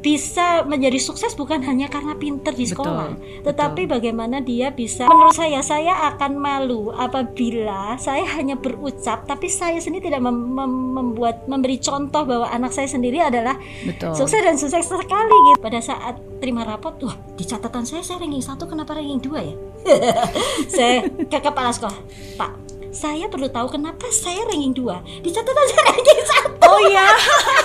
bisa 0.00 0.64
menjadi 0.64 0.96
sukses 0.96 1.36
bukan 1.36 1.60
hanya 1.60 1.86
karena 1.92 2.16
pinter 2.16 2.56
di 2.56 2.64
sekolah, 2.64 3.12
Betul, 3.12 3.44
tetapi 3.52 3.82
bagaimana 3.84 4.40
dia 4.40 4.72
bisa. 4.72 5.04
Menurut 5.04 5.36
saya, 5.36 5.60
saya 5.60 6.08
akan 6.12 6.40
malu 6.40 6.88
apabila 6.88 8.00
saya 8.00 8.24
hanya 8.40 8.56
berucap, 8.56 9.28
tapi 9.28 9.52
saya 9.52 9.76
sendiri 9.76 10.08
tidak 10.08 10.24
mem- 10.24 10.56
mem- 10.56 10.92
membuat 10.96 11.44
memberi 11.44 11.76
contoh 11.76 12.24
bahwa 12.24 12.48
anak 12.48 12.72
saya 12.72 12.88
sendiri 12.88 13.20
adalah 13.20 13.60
Betul. 13.84 14.16
sukses 14.16 14.40
dan 14.40 14.56
sukses 14.56 14.88
sekali 14.88 15.36
gitu. 15.52 15.60
Pada 15.60 15.80
saat 15.84 16.16
terima 16.40 16.64
rapot, 16.64 16.96
wah 17.04 17.16
di 17.36 17.44
catatan 17.44 17.84
saya 17.84 18.00
saya 18.00 18.24
ranking 18.24 18.40
satu, 18.40 18.64
kenapa 18.64 18.96
ranking 18.96 19.20
dua 19.20 19.44
ya? 19.44 19.54
saya 20.74 21.04
ke 21.08 21.38
kepala 21.44 21.76
sekolah, 21.76 22.00
Pak. 22.40 22.79
Saya 22.90 23.30
perlu 23.30 23.46
tahu 23.46 23.70
kenapa 23.70 24.10
saya 24.10 24.42
ranking 24.50 24.74
2 24.74 25.22
Di 25.22 25.30
catatan 25.30 25.64
saya 25.64 25.82
ranking 25.94 26.20
1 26.26 26.70
Oh 26.70 26.78
iya. 26.86 27.06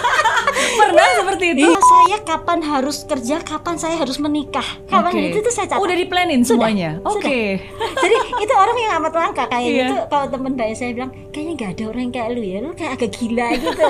Pernah 0.81 1.07
seperti 1.17 1.45
itu? 1.53 1.67
Iya, 1.67 1.77
saya 1.77 2.17
kapan 2.25 2.59
harus 2.63 3.05
kerja, 3.05 3.37
kapan 3.37 3.75
saya 3.77 4.01
harus 4.01 4.17
menikah. 4.17 4.65
Kapan 4.89 5.13
Oke. 5.13 5.29
itu 5.29 5.37
tuh 5.45 5.53
saya 5.53 5.67
catat. 5.69 5.83
Udah 5.83 5.93
di-planin 5.93 6.41
Sudah, 6.41 6.69
semuanya. 6.73 6.89
Oke. 7.05 7.59
Jadi 8.03 8.15
itu 8.41 8.53
orang 8.55 8.77
yang 8.79 8.91
amat 8.97 9.13
langka 9.13 9.45
kayak 9.45 9.61
Iya. 9.67 9.77
gitu. 9.77 9.95
Kalau 10.09 10.25
temen 10.31 10.53
baik 10.57 10.73
saya 10.73 10.91
bilang, 10.95 11.11
kayaknya 11.29 11.53
nggak 11.53 11.71
ada 11.75 11.83
orang 11.85 12.07
kayak 12.09 12.29
lu 12.33 12.41
ya, 12.41 12.57
lu 12.65 12.69
kayak 12.73 12.91
agak 12.97 13.11
gila 13.13 13.47
gitu. 13.53 13.85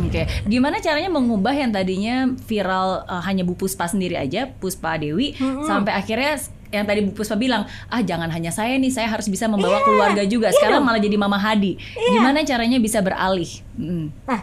Oke, 0.00 0.22
gimana 0.48 0.76
caranya 0.82 1.10
mengubah 1.12 1.54
yang 1.54 1.70
tadinya 1.70 2.16
viral 2.48 3.04
uh, 3.04 3.22
hanya 3.22 3.46
Bu 3.46 3.54
Puspa 3.54 3.86
sendiri 3.86 4.18
aja, 4.18 4.48
Puspa 4.48 4.98
Dewi, 4.98 5.38
sampai 5.62 5.94
akhirnya 5.94 6.34
yang 6.70 6.84
tadi 6.84 7.02
Bu 7.02 7.12
Puspa 7.12 7.34
bilang, 7.34 7.62
ah 7.86 8.00
jangan 8.00 8.26
hanya 8.28 8.48
saya 8.48 8.74
nih, 8.74 8.88
saya 8.88 9.06
harus 9.06 9.26
bisa 9.26 9.44
membawa 9.44 9.76
Iya, 9.76 9.84
keluarga 9.84 10.22
juga. 10.24 10.48
Sekarang 10.50 10.80
malah 10.80 10.98
jadi 10.98 11.14
Mama 11.14 11.34
Hadi. 11.36 11.74
Gimana 12.08 12.42
caranya 12.42 12.78
bisa 12.78 12.98
beralih? 12.98 13.50
Mm. 13.74 14.06
Nah, 14.24 14.40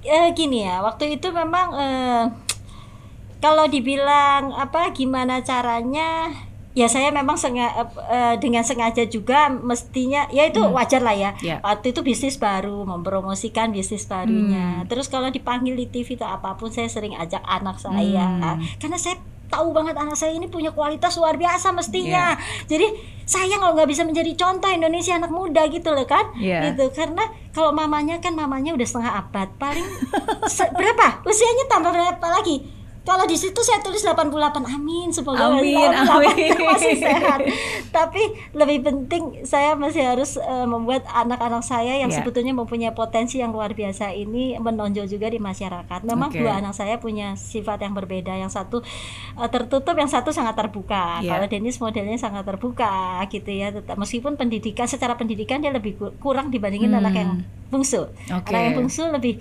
eh, 0.00 0.30
gini 0.32 0.62
ya, 0.62 0.78
waktu 0.80 1.16
itu 1.16 1.28
memang 1.28 1.66
eh, 1.74 2.24
kalau 3.38 3.66
dibilang 3.66 4.50
apa 4.52 4.90
gimana 4.90 5.42
caranya 5.42 6.32
ya 6.72 6.86
saya 6.86 7.08
memang 7.08 7.34
senga- 7.34 7.72
eh, 8.06 8.36
dengan 8.36 8.60
sengaja 8.60 9.04
juga 9.04 9.48
mestinya 9.48 10.28
ya 10.28 10.44
itu 10.44 10.60
wajar 10.60 11.00
lah 11.00 11.12
ya 11.12 11.30
Ya. 11.40 11.56
waktu 11.58 11.90
itu 11.90 12.00
bisnis 12.02 12.36
baru 12.36 12.84
mempromosikan 12.84 13.72
bisnis 13.72 14.04
barunya 14.04 14.84
terus 14.84 15.08
kalau 15.08 15.28
dipanggil 15.28 15.72
di 15.72 15.86
TV 15.86 16.16
atau 16.16 16.28
apa 16.30 16.52
pun 16.54 16.68
saya 16.68 16.84
sering 16.86 17.16
ajak 17.16 17.40
anak 17.42 17.80
saya 17.80 18.60
karena 18.76 18.98
saya 18.98 19.16
tahu 19.46 19.72
banget 19.74 19.96
anak 19.96 20.18
saya 20.18 20.34
ini 20.34 20.46
punya 20.46 20.70
kualitas 20.70 21.16
luar 21.18 21.38
biasa 21.38 21.72
mestinya. 21.72 22.36
Jadi 22.70 23.16
sayang 23.26 23.58
kalau 23.58 23.74
nggak 23.74 23.90
bisa 23.90 24.06
menjadi 24.06 24.32
contoh 24.38 24.70
Indonesia 24.70 25.18
anak 25.18 25.32
muda 25.34 25.66
gitu 25.66 25.90
loh 25.90 26.06
kan? 26.06 26.30
Iya. 26.38 26.70
gitu 26.70 26.92
karena 26.94 27.26
kalau 27.50 27.74
mamanya 27.74 28.22
kan 28.22 28.36
mamanya 28.38 28.76
udah 28.76 28.86
setengah 28.86 29.12
abad 29.26 29.48
paling 29.58 29.86
berapa? 30.78 31.06
Usianya 31.26 31.64
tambah 31.66 31.90
berapa 31.90 32.26
lagi 32.30 32.75
kalau 33.06 33.22
di 33.22 33.32
situ 33.32 33.54
saya 33.58 33.78
tulis 33.78 34.02
88 34.02 34.34
amin 34.66 35.08
semoga 35.08 35.46
Amin, 35.48 35.78
88 35.78 36.10
amin. 36.10 36.50
masih 36.60 36.94
sehat 36.98 37.38
tapi 37.88 38.18
lebih 38.52 38.82
penting 38.82 39.22
saya 39.42 39.72
masih 39.74 40.02
harus 40.04 40.34
eh, 40.36 40.66
membuat 40.66 41.06
anak-anak 41.06 41.62
saya 41.62 41.94
yang 41.94 42.06
Iya. 42.06 42.18
sebetulnya 42.18 42.50
mempunyai 42.52 42.90
potensi 42.92 43.38
yang 43.38 43.50
luar 43.50 43.72
biasa 43.72 44.10
ini 44.10 44.56
menonjol 44.56 45.06
juga 45.06 45.26
di 45.26 45.38
masyarakat 45.38 46.02
memang 46.02 46.28
Oke. 46.28 46.38
dua 46.38 46.58
anak 46.58 46.72
saya 46.72 46.98
punya 46.98 47.32
sifat 47.32 47.78
yang 47.80 47.92
berbeda 47.92 48.32
yang 48.32 48.48
satu 48.48 48.82
eh, 49.32 49.48
tertutup 49.48 49.94
yang 49.94 50.08
satu 50.08 50.30
sangat 50.30 50.54
terbuka 50.56 51.18
Iya. 51.18 51.30
kalau 51.32 51.46
Dennis 51.46 51.78
modelnya 51.78 52.16
sangat 52.16 52.42
terbuka 52.42 52.90
gitu 53.28 53.48
ya 53.48 53.70
tetap 53.70 53.94
meskipun 53.96 54.34
pendidikan 54.34 54.84
secara 54.84 55.14
pendidikan 55.14 55.58
dia 55.58 55.70
lebih 55.70 55.94
ku- 55.94 56.14
kurang 56.18 56.50
dibandingin 56.50 56.88
Hmm. 56.88 57.00
anak 57.00 57.14
yang 57.14 57.30
bungsu 57.66 58.10
Oke. 58.26 58.50
anak 58.50 58.60
yang 58.64 58.74
bungsu 58.76 59.02
lebih 59.08 59.38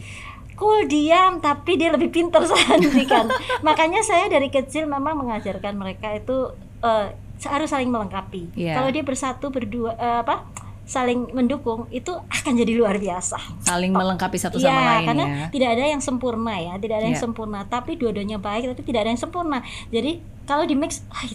cool 0.56 0.84
diam 0.86 1.38
tapi 1.38 1.76
dia 1.76 1.90
lebih 1.90 2.10
pintar 2.10 2.44
soal 2.50 2.64
pendidikan 2.72 3.28
makanya 3.62 4.00
saya 4.00 4.28
dari 4.28 4.48
kecil 4.48 4.86
memang 4.86 5.16
mengajarkan 5.18 5.74
mereka 5.74 6.12
itu 6.12 6.52
eh, 6.80 7.08
harus 7.44 7.68
saling 7.68 7.88
melengkapi 7.88 8.50
Iya. 8.56 8.74
kalau 8.74 8.90
dia 8.90 9.02
bersatu 9.02 9.50
berdua 9.50 9.94
eh, 9.94 10.20
apa 10.22 10.48
saling 10.86 11.34
mendukung 11.34 11.90
itu 11.90 12.14
akan 12.14 12.54
jadi 12.56 12.74
luar 12.74 12.96
biasa 12.96 13.42
Saling 13.60 13.90
melengkapi 13.90 14.38
satu 14.38 14.56
Iya, 14.56 14.70
sama 14.70 14.82
lain 14.86 15.06
karena 15.08 15.26
ya. 15.26 15.46
tidak 15.50 15.70
ada 15.72 15.84
yang 15.88 15.98
sempurna 16.00 16.54
ya, 16.56 16.74
tidak 16.78 16.96
ada 16.96 17.06
yang 17.06 17.18
Iya. 17.18 17.26
sempurna. 17.26 17.60
Tapi 17.66 17.98
dua-duanya 17.98 18.38
baik, 18.38 18.70
tapi 18.70 18.86
tidak 18.86 19.02
ada 19.02 19.10
yang 19.10 19.18
sempurna. 19.18 19.60
Jadi 19.90 20.22
kalau 20.46 20.64
di 20.64 20.74
mix, 20.74 21.02
ah, 21.10 21.26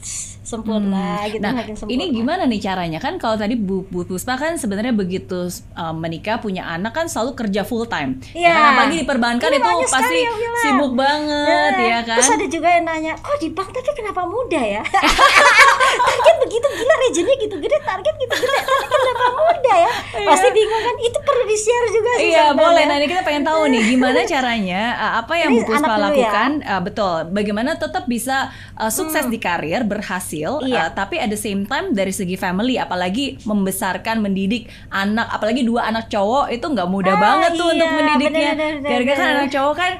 sempurna 0.40 1.22
gitu, 1.30 1.42
Nah, 1.42 1.54
makin 1.54 1.74
sempurna. 1.78 1.94
ini 1.94 2.04
gimana 2.10 2.42
nih 2.46 2.58
caranya 2.58 2.98
kan 2.98 3.18
kalau 3.18 3.38
tadi 3.38 3.54
Bu, 3.54 3.86
Bu 3.86 4.02
Puspa 4.02 4.34
kan 4.34 4.58
sebenarnya 4.58 4.90
begitu 4.90 5.46
uh, 5.74 5.94
menikah 5.94 6.42
punya 6.42 6.66
anak 6.66 6.90
kan 6.90 7.06
selalu 7.06 7.38
kerja 7.38 7.62
full 7.62 7.86
time. 7.86 8.18
Iya. 8.34 8.50
Ya 8.50 8.52
kan 8.54 8.64
apalagi 8.74 8.96
di 8.98 9.06
perbankan 9.06 9.50
Ini 9.50 9.58
itu 9.58 9.70
pasti 9.86 10.18
sibuk 10.62 10.92
banget 10.98 11.72
Nah, 11.74 11.86
ya 11.86 12.00
kan. 12.02 12.18
Terus 12.18 12.30
ada 12.34 12.46
juga 12.50 12.68
yang 12.70 12.84
nanya, 12.86 13.12
kok 13.18 13.38
di 13.38 13.48
bank 13.50 13.70
tapi 13.70 13.90
kenapa 13.94 14.26
muda 14.26 14.58
ya? 14.58 14.82
target 15.92 16.36
begitu 16.40 16.66
gila 16.70 16.94
regionnya 17.00 17.36
gitu 17.38 17.56
gede, 17.56 17.78
target 17.80 18.14
gitu 18.16 18.34
gede, 18.36 18.58
tapi 18.60 18.86
kenapa 18.90 19.24
muda 19.32 19.74
ya? 19.74 19.90
Pasti 20.20 20.48
bingung 20.50 20.82
kan? 20.82 20.96
Itu 20.98 21.18
perlu 21.20 21.44
di-share 21.44 21.86
juga 21.88 22.10
sih. 22.16 22.30
Iya 22.30 22.46
boleh. 22.52 22.82
Nah 22.84 22.96
ini 22.96 23.06
kita 23.06 23.22
pengen 23.22 23.42
tahu 23.42 23.60
nih 23.66 23.82
gimana 23.86 24.18
caranya 24.24 24.82
uh, 24.94 25.12
apa 25.20 25.34
yang 25.36 25.50
Bu 25.52 25.62
Puspa 25.64 25.88
ya. 25.88 25.98
lakukan 26.00 26.50
uh, 26.62 26.80
betul. 26.80 27.16
Bagaimana 27.30 27.70
tetap 27.74 28.04
bisa 28.04 28.48
uh, 28.74 28.90
sukses 28.90 29.26
di 29.26 29.38
karir, 29.38 29.82
berhasil, 29.82 30.50
Hmm. 30.60 30.66
Iya. 30.66 30.82
uh, 30.82 30.88
tapi 30.92 31.16
at 31.16 31.28
the 31.28 31.38
same 31.38 31.64
time 31.64 31.90
dari 31.90 32.10
segi 32.10 32.34
family, 32.34 32.76
apalagi 32.76 33.38
membesarkan, 33.42 34.18
mendidik 34.18 34.66
anak, 34.88 35.30
apalagi 35.30 35.62
dua 35.62 35.86
anak 35.86 36.08
cowok 36.08 36.50
itu 36.50 36.64
nggak 36.64 36.88
mudah 36.88 37.14
Ah, 37.14 37.20
banget 37.20 37.50
tuh 37.54 37.66
iya, 37.66 37.74
untuk 37.74 37.88
mendidiknya. 37.92 38.50
Gara-gara 38.80 39.16
kan 39.16 39.28
anak 39.36 39.48
cowok 39.50 39.74
kan 39.74 39.92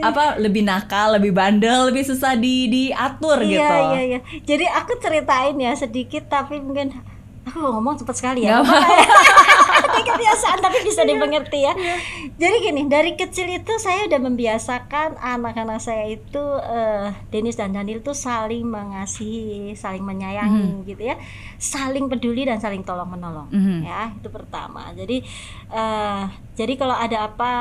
apa 0.00 0.36
lebih 0.36 0.62
nakal, 0.62 1.16
lebih 1.16 1.32
bandel, 1.32 1.88
lebih 1.88 2.04
susah 2.04 2.36
di 2.36 2.68
diatur 2.68 3.40
iya, 3.42 3.48
gitu. 3.48 3.76
Iya, 3.76 4.00
iya. 4.04 4.20
Jadi 4.44 4.66
aku 4.68 4.92
ceritain 5.00 5.56
ya 5.56 5.72
sedikit 5.72 6.28
tapi 6.28 6.60
mungkin 6.60 6.92
aku 7.50 7.58
ngomong 7.58 7.98
cepat 7.98 8.14
sekali 8.16 8.44
ya. 8.44 8.60
Ini 9.90 10.02
kebiasaan 10.06 10.58
tapi 10.60 10.86
bisa 10.86 11.02
dimengerti 11.02 11.66
ya. 11.66 11.72
Jadi 12.36 12.56
gini, 12.62 12.86
dari 12.86 13.16
kecil 13.16 13.48
itu 13.50 13.74
saya 13.80 14.06
udah 14.06 14.20
membiasakan 14.22 15.18
anak-anak 15.18 15.80
saya 15.82 16.08
itu 16.14 16.44
eh, 16.62 17.10
Denis 17.32 17.58
dan 17.58 17.74
Daniel 17.74 18.04
tuh 18.04 18.14
saling 18.14 18.64
mengasihi, 18.64 19.74
saling 19.74 20.04
menyayangi 20.04 20.86
gitu 20.86 21.10
ya. 21.10 21.16
Saling 21.58 22.06
peduli 22.06 22.46
dan 22.46 22.62
saling 22.62 22.84
tolong 22.86 23.08
menolong. 23.08 23.48
Mhm. 23.50 23.82
Ya, 23.82 24.14
itu 24.14 24.28
pertama. 24.30 24.92
Jadi 24.94 25.24
eh 25.70 26.22
jadi 26.54 26.72
kalau 26.76 26.94
ada 26.94 27.24
apa 27.30 27.52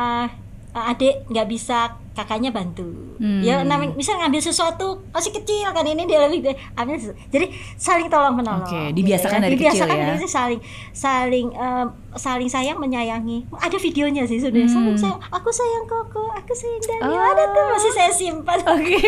adik 0.71 1.25
nggak 1.25 1.47
bisa 1.47 1.79
kakaknya 2.11 2.49
bantu 2.49 2.85
Hmm. 3.15 3.39
ya 3.41 3.59
namanya 3.61 3.91
bisa 3.93 4.11
ngambil 4.13 4.39
sesuatu 4.39 5.03
masih 5.09 5.31
kecil 5.33 5.67
kan 5.67 5.83
ini 5.83 6.03
dia 6.03 6.23
lebih 6.23 6.39
ambil 6.73 6.95
sesuatu. 6.95 7.19
jadi 7.27 7.45
saling 7.75 8.07
tolong 8.07 8.31
menolong 8.33 8.63
Oke, 8.63 8.91
dibiasakan 8.91 9.39
dari 9.41 9.53
kecil 9.53 9.67
dibiasakan 9.67 9.91
ya. 9.91 10.03
dari 10.05 10.17
kecil 10.17 10.31
saling 10.31 10.59
saling 10.93 11.47
eh, 11.49 11.85
saling 12.13 12.47
sayang 12.47 12.77
menyayangi 12.77 13.43
ada 13.53 13.75
videonya 13.75 14.23
sih 14.23 14.37
sudah 14.37 14.63
saling 14.65 14.93
Hmm. 14.93 15.03
sayang 15.05 15.21
aku 15.25 15.49
sayang 15.49 15.83
koko 15.85 16.23
aku 16.29 16.51
sayang 16.53 16.79
Daniel 16.81 17.11
Oh. 17.11 17.23
ada 17.25 17.43
tuh 17.45 17.63
masih 17.69 17.91
saya 17.91 18.11
simpan 18.13 18.59
Oke, 18.69 18.99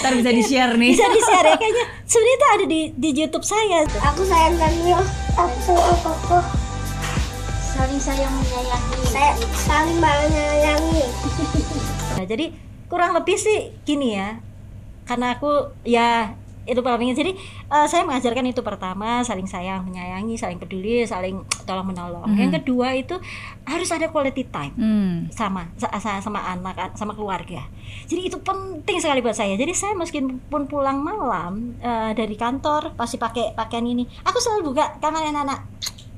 ntar 0.00 0.12
bisa 0.12 0.30
di 0.30 0.42
share 0.42 0.74
nih. 0.74 0.90
bisa 0.90 1.06
di 1.06 1.20
share 1.20 1.46
ya 1.46 1.56
kayaknya 1.56 1.84
sebenarnya 2.02 2.34
itu 2.34 2.46
ada 2.48 2.64
di 2.64 2.80
di 2.92 3.08
YouTube 3.12 3.44
saya 3.44 3.78
Aku 4.04 4.22
sayang 4.22 4.54
Daniel. 4.56 5.02
Aku 5.32 5.56
sayang 5.60 5.98
Koko. 5.98 6.61
Saling 7.92 8.24
sayang 8.24 8.32
menyayangi. 8.32 9.04
Saya 9.04 9.32
saling 9.52 9.98
menyayangi. 10.00 11.04
Nah, 12.12 12.28
jadi 12.28 12.52
kurang 12.86 13.12
lebih 13.12 13.34
sih 13.34 13.72
gini 13.82 14.14
ya. 14.14 14.40
Karena 15.02 15.34
aku 15.34 15.48
ya 15.82 16.32
itu 16.62 16.78
paling 16.78 17.10
jadi 17.10 17.34
eh, 17.66 17.86
saya 17.86 18.06
mengajarkan 18.06 18.46
itu 18.46 18.62
pertama 18.62 19.20
saling 19.20 19.44
sayang 19.44 19.82
menyayangi 19.82 20.38
saling 20.38 20.56
peduli 20.56 21.02
saling 21.02 21.36
tolong 21.64 21.84
menolong. 21.84 22.30
Yang 22.32 22.62
kedua 22.62 22.94
itu 22.94 23.18
harus 23.66 23.90
ada 23.90 24.08
quality 24.08 24.46
time 24.46 24.72
Hmm. 24.72 25.14
sama 25.28 25.68
sa- 25.74 25.90
sa- 25.98 26.22
sama 26.22 26.38
anak 26.46 26.94
sama 26.94 27.12
keluarga. 27.12 27.60
Jadi 28.06 28.30
itu 28.30 28.38
penting 28.38 28.96
sekali 28.96 29.18
buat 29.18 29.34
saya. 29.34 29.52
Jadi 29.52 29.72
saya 29.72 29.92
meskipun 29.92 30.32
pulang 30.64 30.96
malam 30.96 31.76
eh, 31.76 32.12
dari 32.14 32.36
kantor 32.36 32.94
pasti 32.94 33.18
pakai 33.18 33.52
pakaian 33.52 33.84
ini. 33.84 34.08
Aku 34.22 34.38
selalu 34.38 34.70
buka 34.70 34.96
kamar 34.96 35.26
anak-anak 35.26 35.60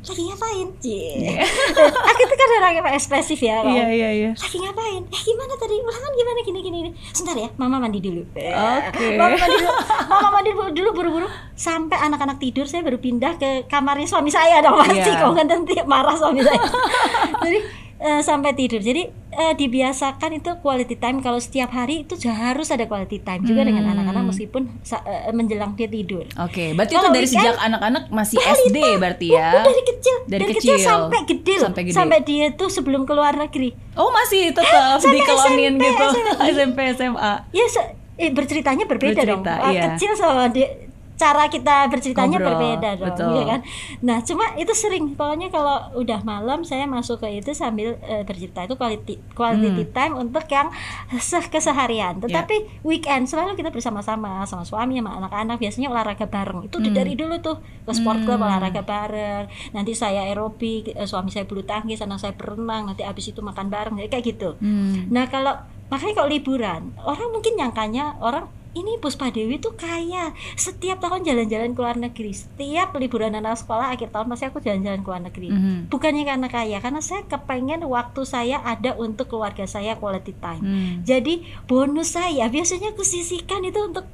lagi 0.05 0.23
ngapain 0.29 0.69
Cie. 0.79 1.41
aku 2.13 2.21
itu 2.21 2.35
kan 2.37 2.49
orang 2.61 2.73
yang 2.77 2.87
ekspresif 2.93 3.41
ya 3.41 3.65
kan? 3.65 3.73
Iya 3.73 3.87
iya 3.89 4.09
iya. 4.13 4.31
lagi 4.37 4.59
ngapain? 4.61 5.03
Eh 5.09 5.21
gimana 5.25 5.55
tadi? 5.57 5.75
Ulangan 5.81 6.13
gimana 6.13 6.39
gini 6.45 6.59
gini 6.61 6.77
gini. 6.85 6.91
Sebentar 7.11 7.37
ya, 7.41 7.49
mama 7.57 7.81
mandi 7.81 7.99
dulu. 8.05 8.23
Oke. 8.37 9.07
Mama 9.21 9.37
mandi 9.37 9.57
dulu. 9.57 9.73
Mama 10.07 10.29
mandi 10.29 10.51
dulu 10.53 10.89
buru-buru 10.93 11.29
sampai 11.57 11.97
anak-anak 11.97 12.37
tidur 12.37 12.69
saya 12.69 12.85
baru 12.85 13.01
pindah 13.01 13.41
ke 13.41 13.65
kamarnya 13.67 14.05
suami 14.05 14.29
saya 14.29 14.61
dong 14.61 14.77
pasti 14.77 15.01
Iya. 15.05 15.21
kok 15.25 15.33
kan 15.33 15.47
nanti 15.49 15.75
marah 15.89 16.15
suami 16.15 16.41
saya. 16.45 16.61
Jadi 17.45 17.59
eh, 17.99 18.21
sampai 18.21 18.53
tidur. 18.53 18.85
Jadi 18.85 19.09
eh, 19.37 19.55
dibiasakan 19.55 20.31
itu 20.35 20.51
quality 20.59 20.95
time 20.95 21.19
kalau 21.19 21.37
setiap 21.37 21.69
hari 21.69 22.03
itu 22.03 22.15
harus 22.25 22.69
ada 22.69 22.85
quality 22.85 23.19
time 23.19 23.43
juga 23.43 23.63
dengan 23.63 23.83
Hmm. 23.83 23.93
anak-anak 23.95 24.25
meskipun 24.27 24.63
eh, 24.85 25.31
menjelang 25.31 25.73
dia 25.73 25.87
tidur. 25.87 26.25
Oke, 26.37 26.73
berarti 26.73 26.93
itu 26.93 27.01
Kalau 27.01 27.11
dari 27.11 27.25
weekend, 27.25 27.43
sejak 27.43 27.57
anak-anak 27.59 28.03
masih 28.09 28.37
balita. 28.37 28.55
SD 28.61 28.79
berarti 28.97 29.27
ya. 29.29 29.51
Oh, 29.53 29.65
dari 29.65 29.83
kecil, 29.85 30.17
Dari 30.25 30.45
kecil, 30.47 30.61
kecil. 30.73 30.79
sampai 30.81 31.21
gede 31.25 31.53
loh. 31.53 31.65
Sampai 31.65 31.83
gede. 31.83 31.95
Sampai 31.95 32.19
dia 32.23 32.47
tuh 32.53 32.69
sebelum 32.69 33.03
keluar 33.03 33.35
negeri. 33.35 33.75
Oh, 33.93 34.11
masih 34.11 34.51
tetap 34.51 34.99
dikelonin 35.01 35.75
SMP, 35.75 35.85
gitu. 35.85 36.07
SMP. 36.49 36.79
SMA. 36.97 37.33
Ya 37.51 37.67
se- 37.67 37.93
eh, 38.15 38.31
berceritanya 38.31 38.85
berbeda 38.85 39.21
dong. 39.21 39.43
Bercerita, 39.43 39.55
Ah, 39.59 39.71
iya. 39.71 39.83
Kecil 39.91 40.15
sama 40.15 40.47
di- 40.49 40.84
cara 41.15 41.47
kita 41.47 41.87
berceritanya 41.87 42.37
Ngobrol, 42.37 42.51
berbeda 42.53 42.91
dong, 42.97 43.07
betul. 43.09 43.31
iya 43.31 43.43
kan? 43.47 43.61
Nah, 44.01 44.19
cuma 44.21 44.51
itu 44.55 44.73
sering 44.73 45.15
pokoknya 45.15 45.47
kalau 45.49 45.79
udah 45.95 46.21
malam 46.23 46.61
saya 46.61 46.85
masuk 46.85 47.23
ke 47.23 47.39
itu 47.39 47.51
sambil 47.53 47.97
eh, 48.03 48.23
bercerita 48.23 48.63
itu 48.63 48.75
quality 48.75 49.15
quality 49.31 49.63
Hmm. 49.81 49.93
time 49.93 50.15
untuk 50.19 50.43
yang 50.49 50.75
se- 51.17 51.47
keseharian. 51.47 52.19
Ya. 52.19 52.23
Tetapi 52.25 52.83
weekend 52.83 53.25
selalu 53.25 53.55
kita 53.55 53.71
bersama-sama 53.71 54.43
sama 54.43 54.63
suami 54.63 54.99
sama 54.99 55.15
anak-anak 55.17 55.57
biasanya 55.57 55.89
olahraga 55.89 56.27
bareng. 56.27 56.67
Itu 56.67 56.83
Hmm. 56.83 56.91
dari 56.91 57.15
dulu 57.15 57.39
tuh 57.39 57.57
ke 57.81 57.93
sport 57.93 58.25
club 58.25 58.41
olahraga 58.41 58.83
bareng. 58.83 59.47
Nanti 59.71 59.95
saya 59.95 60.25
aerobik, 60.25 60.91
eh, 60.91 61.07
suami 61.07 61.31
saya 61.31 61.45
bulu 61.45 61.63
tangkis, 61.63 62.01
anak 62.01 62.19
saya 62.19 62.35
berenang, 62.35 62.87
nanti 62.87 63.03
habis 63.03 63.25
itu 63.25 63.39
makan 63.39 63.69
bareng. 63.69 64.03
Kayak 64.05 64.25
gitu. 64.27 64.59
Hmm. 64.59 65.07
Nah 65.09 65.27
kalau 65.27 65.55
makanya 65.87 66.15
kalau 66.17 66.29
liburan 66.29 66.83
orang 66.99 67.29
mungkin 67.31 67.55
nyangkanya 67.55 68.19
orang 68.19 68.51
ini 68.75 68.99
Puspa 68.99 69.31
Dewi 69.31 69.63
tuh 69.63 69.79
kaya. 69.79 70.35
Setiap 70.59 70.99
tahun 70.99 71.23
jalan-jalan 71.23 71.73
ke 71.73 71.81
luar 71.81 71.97
negeri. 71.97 72.35
Setiap 72.35 72.95
liburan 72.99 73.35
anak 73.39 73.63
sekolah 73.63 73.95
akhir 73.95 74.11
tahun 74.11 74.27
pasti 74.31 74.45
aku 74.51 74.59
jalan-jalan 74.61 75.01
ke 75.01 75.09
luar 75.09 75.23
negeri. 75.23 75.49
Mhm. 75.55 75.79
bukannya 75.89 76.25
karena 76.27 76.49
kaya 76.51 76.79
karena 76.83 77.01
saya 77.05 77.23
kepengen 77.29 77.87
waktu 77.87 78.21
saya 78.27 78.59
ada 78.67 78.97
untuk 78.99 79.31
keluarga 79.31 79.65
saya 79.69 79.95
quality 79.95 80.35
time. 80.43 80.65
Hmm. 80.65 80.95
jadi 81.07 81.45
bonus 81.71 82.19
saya 82.19 82.51
biasanya 82.51 82.91
aku 82.97 83.07
sisihkan 83.07 83.63
itu 83.63 83.79
untuk 83.79 84.07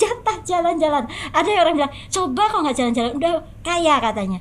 jatah 0.00 0.38
jalan-jalan. 0.44 1.08
Ada 1.32 1.48
yang 1.48 1.62
orang 1.64 1.74
bilang 1.80 1.92
coba 2.12 2.42
kok 2.48 2.60
nggak 2.64 2.76
jalan-jalan? 2.76 3.12
Udah 3.16 3.32
kaya 3.64 3.96
katanya 4.00 4.40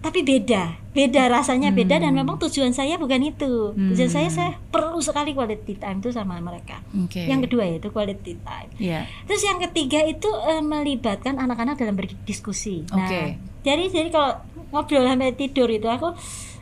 tapi 0.00 0.20
beda. 0.20 0.80
Beda 0.90 1.28
rasanya 1.28 1.70
beda 1.70 1.96
dan 1.96 2.10
memang 2.10 2.34
tujuan 2.38 2.72
saya 2.72 2.96
bukan 2.96 3.20
itu. 3.22 3.70
Tujuan 3.72 4.08
Hmm. 4.08 4.16
saya 4.16 4.28
saya 4.28 4.50
perlu 4.66 4.98
sekali 4.98 5.30
quality 5.30 5.76
time 5.76 5.98
itu 5.98 6.10
sama 6.10 6.36
mereka. 6.38 6.80
Oke. 6.94 7.20
yang 7.22 7.38
kedua 7.38 7.62
yaitu 7.64 7.88
quality 7.88 8.34
time. 8.36 8.70
Iya. 8.76 9.04
terus 9.24 9.40
yang 9.40 9.60
ketiga 9.60 10.00
itu 10.02 10.26
eh, 10.26 10.58
melibatkan 10.58 11.36
anak-anak 11.36 11.76
dalam 11.76 11.94
berdiskusi. 11.94 12.88
Nah 12.88 13.04
Oke. 13.04 13.36
jadi 13.60 13.84
jadi 13.86 14.08
kalau 14.08 14.40
ngobrol 14.70 15.04
sampai 15.04 15.30
tidur 15.32 15.68
itu 15.68 15.84
aku 15.84 16.10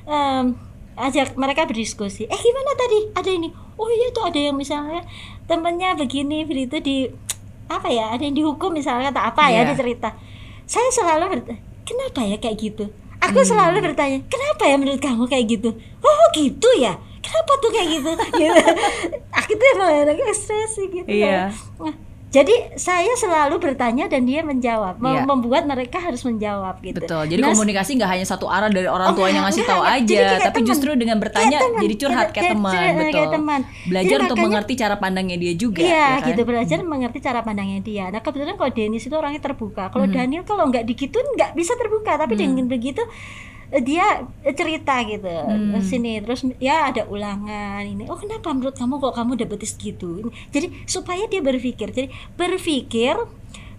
em, 0.04 0.58
ajak 0.96 1.32
mereka 1.34 1.62
berdiskusi. 1.62 2.24
Eh 2.24 2.36
gimana 2.36 2.70
tadi? 2.74 2.98
Ada 3.14 3.30
ini? 3.30 3.48
Oh 3.74 3.86
iya 3.86 4.10
tuh 4.10 4.24
ada 4.24 4.40
yang 4.40 4.54
misalnya 4.54 5.06
temennya 5.44 5.94
begini 5.94 6.42
begitu 6.42 6.76
di 6.78 6.96
apa 7.66 7.86
ya 7.86 8.10
ada 8.10 8.20
yang 8.20 8.34
dihukum 8.34 8.72
misalnya 8.72 9.08
atau 9.08 9.22
apa 9.22 9.46
ya 9.48 9.62
Iya. 9.62 9.72
cerita. 9.72 10.10
Saya 10.64 10.90
selalu 10.90 11.48
kenapa 11.82 12.20
ya 12.22 12.36
kayak 12.36 12.58
gitu 12.58 12.84
Hmm. 13.18 13.34
aku 13.34 13.40
selalu 13.42 13.82
bertanya 13.82 14.18
kenapa 14.30 14.62
ya 14.64 14.76
menurut 14.78 15.02
kamu 15.02 15.26
kayak 15.26 15.46
gitu? 15.50 15.70
Oh 15.98 16.24
gitu 16.32 16.68
ya? 16.78 16.94
Kenapa 17.18 17.52
tuh 17.58 17.70
kayak 17.74 17.88
gitu? 17.98 18.10
Gitu. 18.40 18.62
Aku 19.34 19.50
tuh 19.52 19.66
emang 19.74 19.90
anaknya 20.06 20.26
ekspresi 20.30 20.82
gitu 20.88 21.08
Iya. 21.10 21.50
Nah, 21.82 21.94
jadi 22.28 22.52
saya 22.74 23.08
selalu 23.14 23.56
bertanya 23.58 24.04
dan 24.04 24.22
dia 24.22 24.40
menjawab 24.40 24.96
Mem- 24.96 25.10
Iya. 25.10 25.24
membuat 25.24 25.64
mereka 25.64 25.96
harus 25.98 26.20
menjawab 26.20 26.76
gitu 26.78 27.00
Betul. 27.00 27.24
Jadi 27.24 27.40
Nah, 27.40 27.50
komunikasi 27.50 27.90
nggak 27.94 28.10
hanya 28.10 28.22
satu 28.22 28.46
arah 28.46 28.68
dari 28.68 28.84
orang 28.84 29.10
Oh, 29.10 29.14
tuanya 29.14 29.40
enggak, 29.40 29.44
ngasih 29.48 29.62
enggak, 29.62 29.72
tahu 29.72 29.82
enggak. 29.82 30.04
Aja, 30.04 30.20
tapi 30.38 30.52
teman. 30.54 30.68
justru 30.68 30.90
dengan 30.92 31.16
bertanya 31.16 31.58
Kayak 31.58 31.78
jadi 31.78 31.94
curhat 31.96 32.16
Kayak- 32.18 32.28
kayak, 32.28 32.44
kayak- 32.44 32.52
teman, 32.52 32.94
betul. 33.00 33.26
teman. 33.32 33.60
Belajar 33.82 34.04
Jadi 34.04 34.12
untuk 34.18 34.28
makanya- 34.30 34.44
mengerti 34.46 34.72
cara 34.74 34.94
pandangnya 34.96 35.36
dia 35.36 35.52
juga. 35.54 35.80
Iya 35.80 35.88
ya 35.88 36.04
kan? 36.14 36.28
gitu 36.28 36.42
belajar 36.44 36.78
mengerti 36.82 37.18
cara 37.18 37.40
pandangnya 37.40 37.80
dia. 37.80 38.04
Nah 38.08 38.20
kebetulan 38.20 38.54
kalau 38.54 38.70
Denis 38.70 39.02
itu 39.02 39.14
orangnya 39.14 39.40
terbuka. 39.40 39.84
Kalau 39.88 40.04
Hmm. 40.04 40.14
Daniel 40.14 40.42
kalau 40.42 40.64
nggak 40.66 40.84
digituin 40.84 41.26
nggak 41.32 41.50
bisa 41.54 41.72
terbuka. 41.74 42.12
Tapi 42.14 42.34
dengan 42.34 42.66
begitu 42.66 43.00
dia 43.78 44.24
cerita 44.48 44.96
gitu 45.02 45.28
Hmm. 45.28 45.76
Sini 45.78 46.18
terus 46.18 46.40
ya 46.58 46.88
ada 46.88 47.04
ulangan 47.04 47.82
ini. 47.82 48.08
Oh 48.08 48.16
kenapa 48.16 48.48
menurut 48.48 48.72
kamu 48.72 48.96
kok 48.98 49.14
kamu 49.14 49.32
dapet 49.36 49.60
gitu? 49.76 50.24
Jadi 50.48 50.72
supaya 50.84 51.24
dia 51.24 51.40
berpikir. 51.40 51.88
Jadi 51.88 52.08
berpikir 52.34 53.16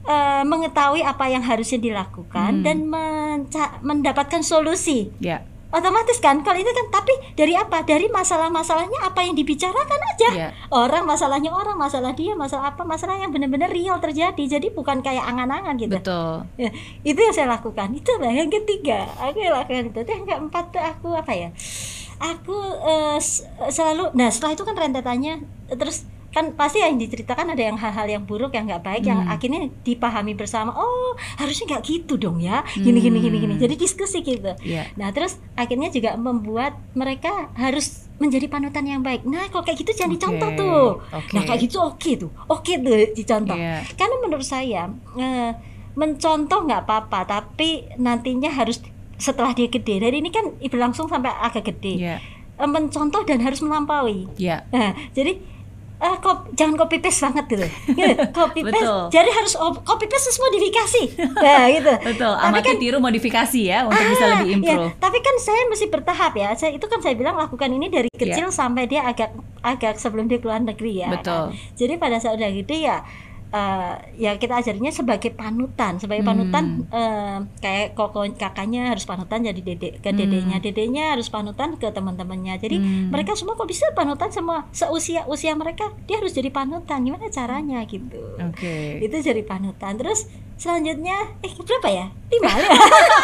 eh, 0.02 0.44
mengetahui 0.44 1.02
apa 1.02 1.28
yang 1.28 1.42
harusnya 1.42 1.78
dilakukan 1.78 2.62
Hmm. 2.62 2.64
dan 2.64 2.78
menca- 2.84 3.78
mendapatkan 3.80 4.40
solusi 4.40 5.12
Ya. 5.20 5.44
Otomatis 5.70 6.18
kan 6.18 6.42
kalau 6.42 6.58
itu 6.58 6.68
kan 6.68 6.88
tapi 6.90 7.14
dari 7.34 7.54
apa? 7.54 7.86
Dari 7.86 8.10
masalah-masalahnya 8.10 9.06
apa 9.06 9.22
yang 9.22 9.34
dibicarakan 9.34 10.00
aja. 10.10 10.30
Iya. 10.30 10.50
orang 10.70 11.06
masalahnya 11.06 11.50
orang 11.50 11.76
masalah 11.76 12.12
dia 12.12 12.34
masalah 12.34 12.74
apa 12.74 12.84
masalah 12.84 13.16
yang 13.16 13.30
benar-benar 13.30 13.70
real 13.70 13.98
terjadi. 13.98 14.44
Jadi 14.50 14.70
bukan 14.70 15.00
kayak 15.00 15.26
angan-angan 15.26 15.78
gitu. 15.78 15.96
Betul. 15.96 16.46
Ya, 16.58 16.70
itu 17.02 17.20
yang 17.20 17.32
saya 17.32 17.48
lakukan. 17.48 17.94
Itu 17.94 18.18
lah 18.18 18.30
yang 18.30 18.50
ketiga. 18.50 19.06
Aku 19.20 19.38
yang 19.38 19.54
lakukan 19.54 19.90
itu. 19.90 20.00
Yang 20.04 20.24
keempat 20.26 20.66
tuh 20.70 20.82
aku 20.82 21.08
apa 21.14 21.32
ya? 21.32 21.50
Aku 22.20 22.58
s- 23.16 23.46
selalu 23.70 24.12
nah 24.12 24.28
setelah 24.28 24.54
itu 24.54 24.64
kan 24.64 24.76
rentetannya. 24.76 25.46
Terus 25.70 26.04
kan 26.30 26.54
pasti 26.54 26.78
yang 26.78 26.96
diceritakan 26.96 27.52
ada 27.52 27.64
yang 27.64 27.74
hal-hal 27.74 28.06
yang 28.06 28.24
buruk 28.24 28.52
yang 28.52 28.64
nggak 28.64 28.80
baik 28.80 29.04
yang 29.04 29.20
Hmm. 29.20 29.34
akhirnya 29.34 29.66
dipahami 29.82 30.34
bersama 30.34 30.72
oh 30.72 31.14
harusnya 31.36 31.74
nggak 31.74 31.84
gitu 31.84 32.16
dong 32.16 32.38
ya 32.38 32.62
gini 32.72 32.98
gini 32.98 33.18
gini 33.18 33.38
gini 33.40 33.54
Hmm. 33.58 33.62
jadi 33.62 33.74
diskusi 33.74 34.22
gitu 34.22 34.54
Iya. 34.62 34.94
Nah, 34.94 35.10
terus 35.10 35.38
akhirnya 35.54 35.90
juga 35.90 36.14
membuat 36.16 36.78
mereka 36.94 37.30
harus 37.54 38.06
menjadi 38.16 38.46
panutan 38.46 38.84
yang 38.84 39.00
baik. 39.00 39.24
Nah, 39.24 39.48
kalau 39.48 39.64
kayak 39.64 39.80
gitu 39.80 39.92
jangan 39.96 40.12
Oke, 40.12 40.16
dicontoh 40.18 40.50
tuh. 40.54 40.86
oke. 41.10 41.34
Nah, 41.34 41.42
kayak 41.44 41.60
gitu 41.62 41.78
oke 41.80 42.12
tuh. 42.16 42.32
Oke 42.48 42.74
tuh 42.78 42.94
dicontoh. 43.12 43.56
Iya. 43.56 43.82
Karena 43.96 44.16
menurut 44.20 44.44
saya 44.44 44.86
eh, 45.16 45.52
mencontoh 45.94 46.60
nggak 46.64 46.84
apa-apa, 46.84 47.20
tapi 47.26 47.90
nantinya 47.96 48.50
harus 48.50 48.80
setelah 49.16 49.52
dia 49.52 49.68
gede. 49.68 50.00
Dan 50.00 50.14
ini 50.14 50.30
kan 50.30 50.46
berlangsung 50.62 51.08
sampai 51.08 51.32
agak 51.34 51.68
gede. 51.68 51.94
Iya. 52.00 52.16
Eh, 52.56 52.68
mencontoh 52.68 53.24
dan 53.24 53.40
harus 53.40 53.60
melampaui. 53.60 54.28
Iya. 54.36 54.68
Nah, 54.70 54.94
jadi 55.12 55.40
eh, 56.00 56.16
kop, 56.18 56.48
jangan 56.54 56.76
copy 56.76 56.98
paste 56.98 57.22
banget 57.22 57.46
gitu. 57.50 57.68
Gitu, 57.90 58.24
copy 58.40 58.60
paste. 58.62 58.80
Betul. 58.80 59.00
Jadi 59.10 59.30
harus 59.30 59.54
op- 59.56 59.84
copy 59.84 60.06
paste 60.06 60.26
terus 60.26 60.40
modifikasi. 60.40 61.02
Nah, 61.36 61.64
gitu. 61.70 61.94
Betul. 62.10 62.34
Tapi 62.34 62.50
Amati 62.50 62.66
kan 62.66 62.76
tiru 62.78 62.98
modifikasi 62.98 63.62
ya 63.62 63.80
untuk 63.84 64.04
bisa 64.06 64.24
Ah, 64.24 64.30
lebih 64.34 64.48
ya, 64.48 64.56
improve. 64.56 64.90
tapi 64.98 65.18
kan 65.20 65.36
saya 65.38 65.62
mesti 65.66 65.86
bertahap 65.88 66.34
ya. 66.34 66.50
Saya 66.54 66.72
itu 66.72 66.86
kan 66.86 67.00
saya 67.00 67.14
bilang 67.14 67.36
lakukan 67.36 67.68
ini 67.68 67.88
dari 67.88 68.08
kecil 68.10 68.48
sampai 68.50 68.86
dia 68.86 69.04
agak 69.04 69.32
agak 69.60 69.96
sebelum 69.96 70.26
dia 70.26 70.38
keluar 70.38 70.58
negeri 70.58 71.00
ya. 71.00 71.06
Iya. 71.06 71.14
Betul. 71.14 71.46
kan. 71.50 71.76
Jadi 71.76 71.94
pada 71.96 72.18
saat 72.18 72.36
udah 72.36 72.50
gede 72.50 72.78
ya 72.82 72.98
eh, 73.50 73.94
ya 74.16 74.32
kita 74.36 74.62
ajarinnya 74.62 74.90
sebagai 74.90 75.32
panutan, 75.32 75.98
sebagai 75.98 76.22
Hmm. 76.22 76.32
panutan 76.32 76.64
eh, 76.90 77.38
kayak 77.58 77.94
koko 77.94 78.26
kakaknya 78.34 78.94
harus 78.94 79.04
panutan 79.04 79.42
jadi 79.42 79.58
dedek 79.58 79.94
ke 80.00 80.10
dedeknya, 80.12 80.58
dedeknya 80.60 81.18
harus 81.18 81.28
panutan 81.28 81.74
ke 81.76 81.90
teman-temannya. 81.90 82.56
Jadi 82.58 82.78
Hmm. 82.78 83.10
mereka 83.10 83.34
semua 83.34 83.54
kok 83.54 83.66
bisa 83.66 83.90
panutan 83.92 84.30
semua 84.30 84.70
seusia 84.70 85.26
usia 85.26 85.54
mereka 85.54 85.90
dia 86.06 86.22
harus 86.22 86.32
jadi 86.32 86.50
panutan. 86.50 87.02
Gimana 87.02 87.30
caranya 87.30 87.82
gitu? 87.86 88.22
Oke. 88.40 89.02
itu 89.02 89.16
jadi 89.20 89.42
panutan 89.42 89.96
terus 89.96 90.30
selanjutnya 90.60 91.16
eh 91.40 91.52
berapa 91.56 91.88
ya 91.88 92.06
lima 92.30 92.52
ya 92.52 92.68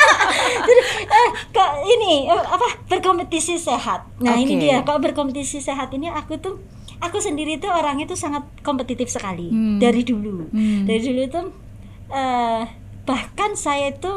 jadi 0.67 0.81
eh, 1.03 1.29
kok 1.51 1.69
ini 1.83 2.25
eh, 2.25 2.43
apa 2.47 2.87
berkompetisi 2.87 3.59
sehat 3.59 4.07
nah 4.17 4.33
ini 4.33 4.55
Oke. 4.55 4.61
dia 4.61 4.77
kalau 4.81 5.03
berkompetisi 5.03 5.59
sehat 5.59 5.91
ini 5.91 6.07
aku 6.07 6.39
tuh 6.39 6.63
aku 6.97 7.19
sendiri 7.19 7.59
tuh 7.59 7.69
orang 7.69 7.99
itu 7.99 8.15
sangat 8.15 8.47
kompetitif 8.61 9.11
sekali 9.11 9.51
Hmm. 9.51 9.77
dari 9.77 10.01
dulu 10.01 10.47
Hmm. 10.47 10.87
dari 10.87 11.03
dulu 11.03 11.21
tuh 11.27 11.45
eh, 12.07 12.63
bahkan 13.03 13.51
saya 13.53 13.91
itu 13.91 14.13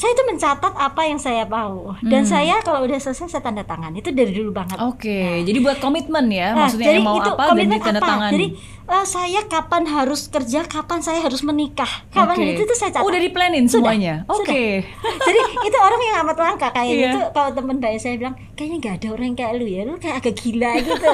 saya 0.00 0.16
itu 0.16 0.24
mencatat 0.24 0.72
apa 0.72 1.02
yang 1.04 1.20
saya 1.20 1.44
mau 1.44 1.92
dan 2.00 2.24
Hmm. 2.24 2.32
saya 2.32 2.56
kalau 2.60 2.80
udah 2.82 2.96
selesai 2.96 3.28
saya 3.28 3.42
tanda 3.42 3.60
tangan 3.62 3.92
itu 3.92 4.08
dari 4.08 4.32
dulu 4.32 4.48
banget 4.50 4.80
Oke, 4.80 5.44
jadi 5.44 5.58
buat 5.58 5.76
komitmen 5.76 6.24
ya, 6.26 6.50
Nah, 6.50 6.64
maksudnya 6.64 6.88
jadi 6.88 7.00
mau 7.00 7.14
itu 7.14 7.28
apa 7.30 7.52
dan 7.52 7.68
ditanda 7.68 8.00
apa? 8.00 8.08
tangan. 8.08 8.30
Jadi 8.30 8.46
eh, 8.88 9.04
saya 9.06 9.40
kapan 9.44 9.84
harus 9.86 10.26
kerja, 10.26 10.64
kapan 10.64 10.98
saya 10.98 11.20
harus 11.20 11.42
menikah, 11.42 12.08
kapan 12.08 12.32
Oke. 12.34 12.48
itu 12.50 12.62
tuh 12.64 12.74
saya 12.74 12.90
catat. 12.90 13.04
Oh, 13.04 13.12
udah 13.12 13.20
di-planin 13.20 13.64
Sudah, 13.64 13.92
semuanya. 13.92 14.14
Oke. 14.26 14.82
Jadi 15.28 15.40
itu 15.60 15.76
orang 15.78 16.00
yang 16.00 16.16
amat 16.24 16.36
langka 16.38 16.68
kayak 16.70 16.88
Iya. 16.90 17.04
gitu. 17.06 17.18
Kalau 17.30 17.50
temen 17.52 17.76
baik 17.78 17.98
saya 17.98 18.14
bilang, 18.16 18.34
kayaknya 18.56 18.76
nggak 18.80 18.94
ada 18.96 19.08
orang 19.12 19.32
kayak 19.34 19.52
lu 19.54 19.66
ya, 19.66 19.82
lu 19.84 19.94
kayak 19.94 20.16
agak 20.18 20.34
gila 20.34 20.70
gitu. 20.80 21.06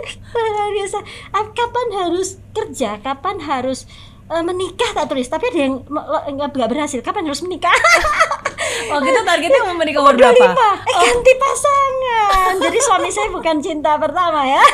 Luar 0.34 0.70
biasa. 0.72 0.98
Kapan 1.52 1.88
harus 1.94 2.28
kerja, 2.50 2.96
kapan 2.98 3.36
harus 3.40 3.84
eh, 4.30 4.42
menikah 4.42 4.90
tak 4.92 5.06
tulis, 5.06 5.26
tapi 5.26 5.50
ada 5.50 5.58
yang 5.60 5.74
nggak 6.30 6.68
berhasil. 6.68 7.02
Kapan 7.02 7.26
harus 7.26 7.42
menikah? 7.42 7.74
Oh, 8.80 8.98
kita 8.98 9.22
targetnya 9.22 9.60
mau 9.66 9.74
menikah 9.74 10.00
umur 10.00 10.14
berapa? 10.14 10.34
25. 10.46 10.56
Eh 10.88 10.94
ganti 10.96 11.32
pasangan. 11.36 12.52
Jadi 12.60 12.78
suami 12.80 13.08
saya 13.10 13.28
bukan 13.28 13.56
cinta 13.58 13.98
pertama 13.98 14.46
ya. 14.46 14.62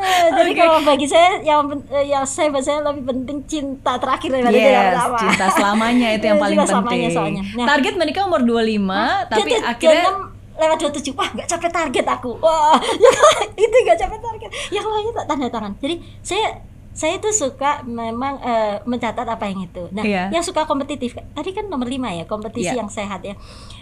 Eh, 0.00 0.28
Jadi 0.32 0.52
kalau 0.56 0.80
bagi 0.80 1.04
saya 1.04 1.38
yang 1.40 1.60
eh, 1.86 2.08
yang 2.08 2.24
saya 2.24 2.48
buat 2.48 2.64
saya 2.64 2.80
lebih 2.82 3.04
penting 3.04 3.44
cinta 3.44 4.00
terakhir 4.00 4.32
daripada 4.32 4.52
cinta 4.52 4.72
Yes, 4.72 4.88
pertama. 4.90 5.18
cinta 5.18 5.46
selamanya 5.52 6.08
itu 6.10 6.24
yang 6.24 6.36
Iya, 6.36 6.42
paling 6.42 6.58
cinta 6.58 6.76
penting. 6.80 7.00
soalnya. 7.12 7.42
Nah, 7.52 7.66
Target 7.68 7.94
menikah 7.94 8.22
umur 8.24 8.40
25, 8.42 9.28
tapi 9.28 9.40
dia 9.46 9.60
akhirnya 9.60 10.08
26, 10.08 10.60
lewat 10.60 10.76
27 10.80 11.12
wah 11.14 11.28
nggak 11.30 11.46
capek 11.46 11.70
target 11.70 12.06
aku 12.06 12.30
wah 12.36 12.76
itu 13.64 13.76
nggak 13.80 13.98
capek 13.98 14.18
target 14.18 14.50
yang 14.68 14.84
lainnya 14.84 15.12
tak 15.14 15.26
tanda 15.26 15.48
tangan 15.48 15.72
jadi 15.78 15.94
saya 16.20 16.46
saya 16.92 17.16
tuh 17.16 17.30
suka 17.30 17.80
memang 17.82 18.38
eh, 18.38 18.82
mencatat 18.82 19.22
apa 19.24 19.46
yang 19.46 19.62
itu 19.62 19.86
nah 19.90 20.02
Iya. 20.02 20.28
yang 20.28 20.40
suka 20.40 20.64
kompetitif 20.64 21.14
tadi 21.14 21.50
kan 21.50 21.66
nomor 21.66 21.86
5 21.86 21.96
ya 22.12 22.24
kompetisi 22.24 22.66
Iya. 22.68 22.78
yang 22.78 22.88
sehat 22.88 23.22
ya 23.22 23.38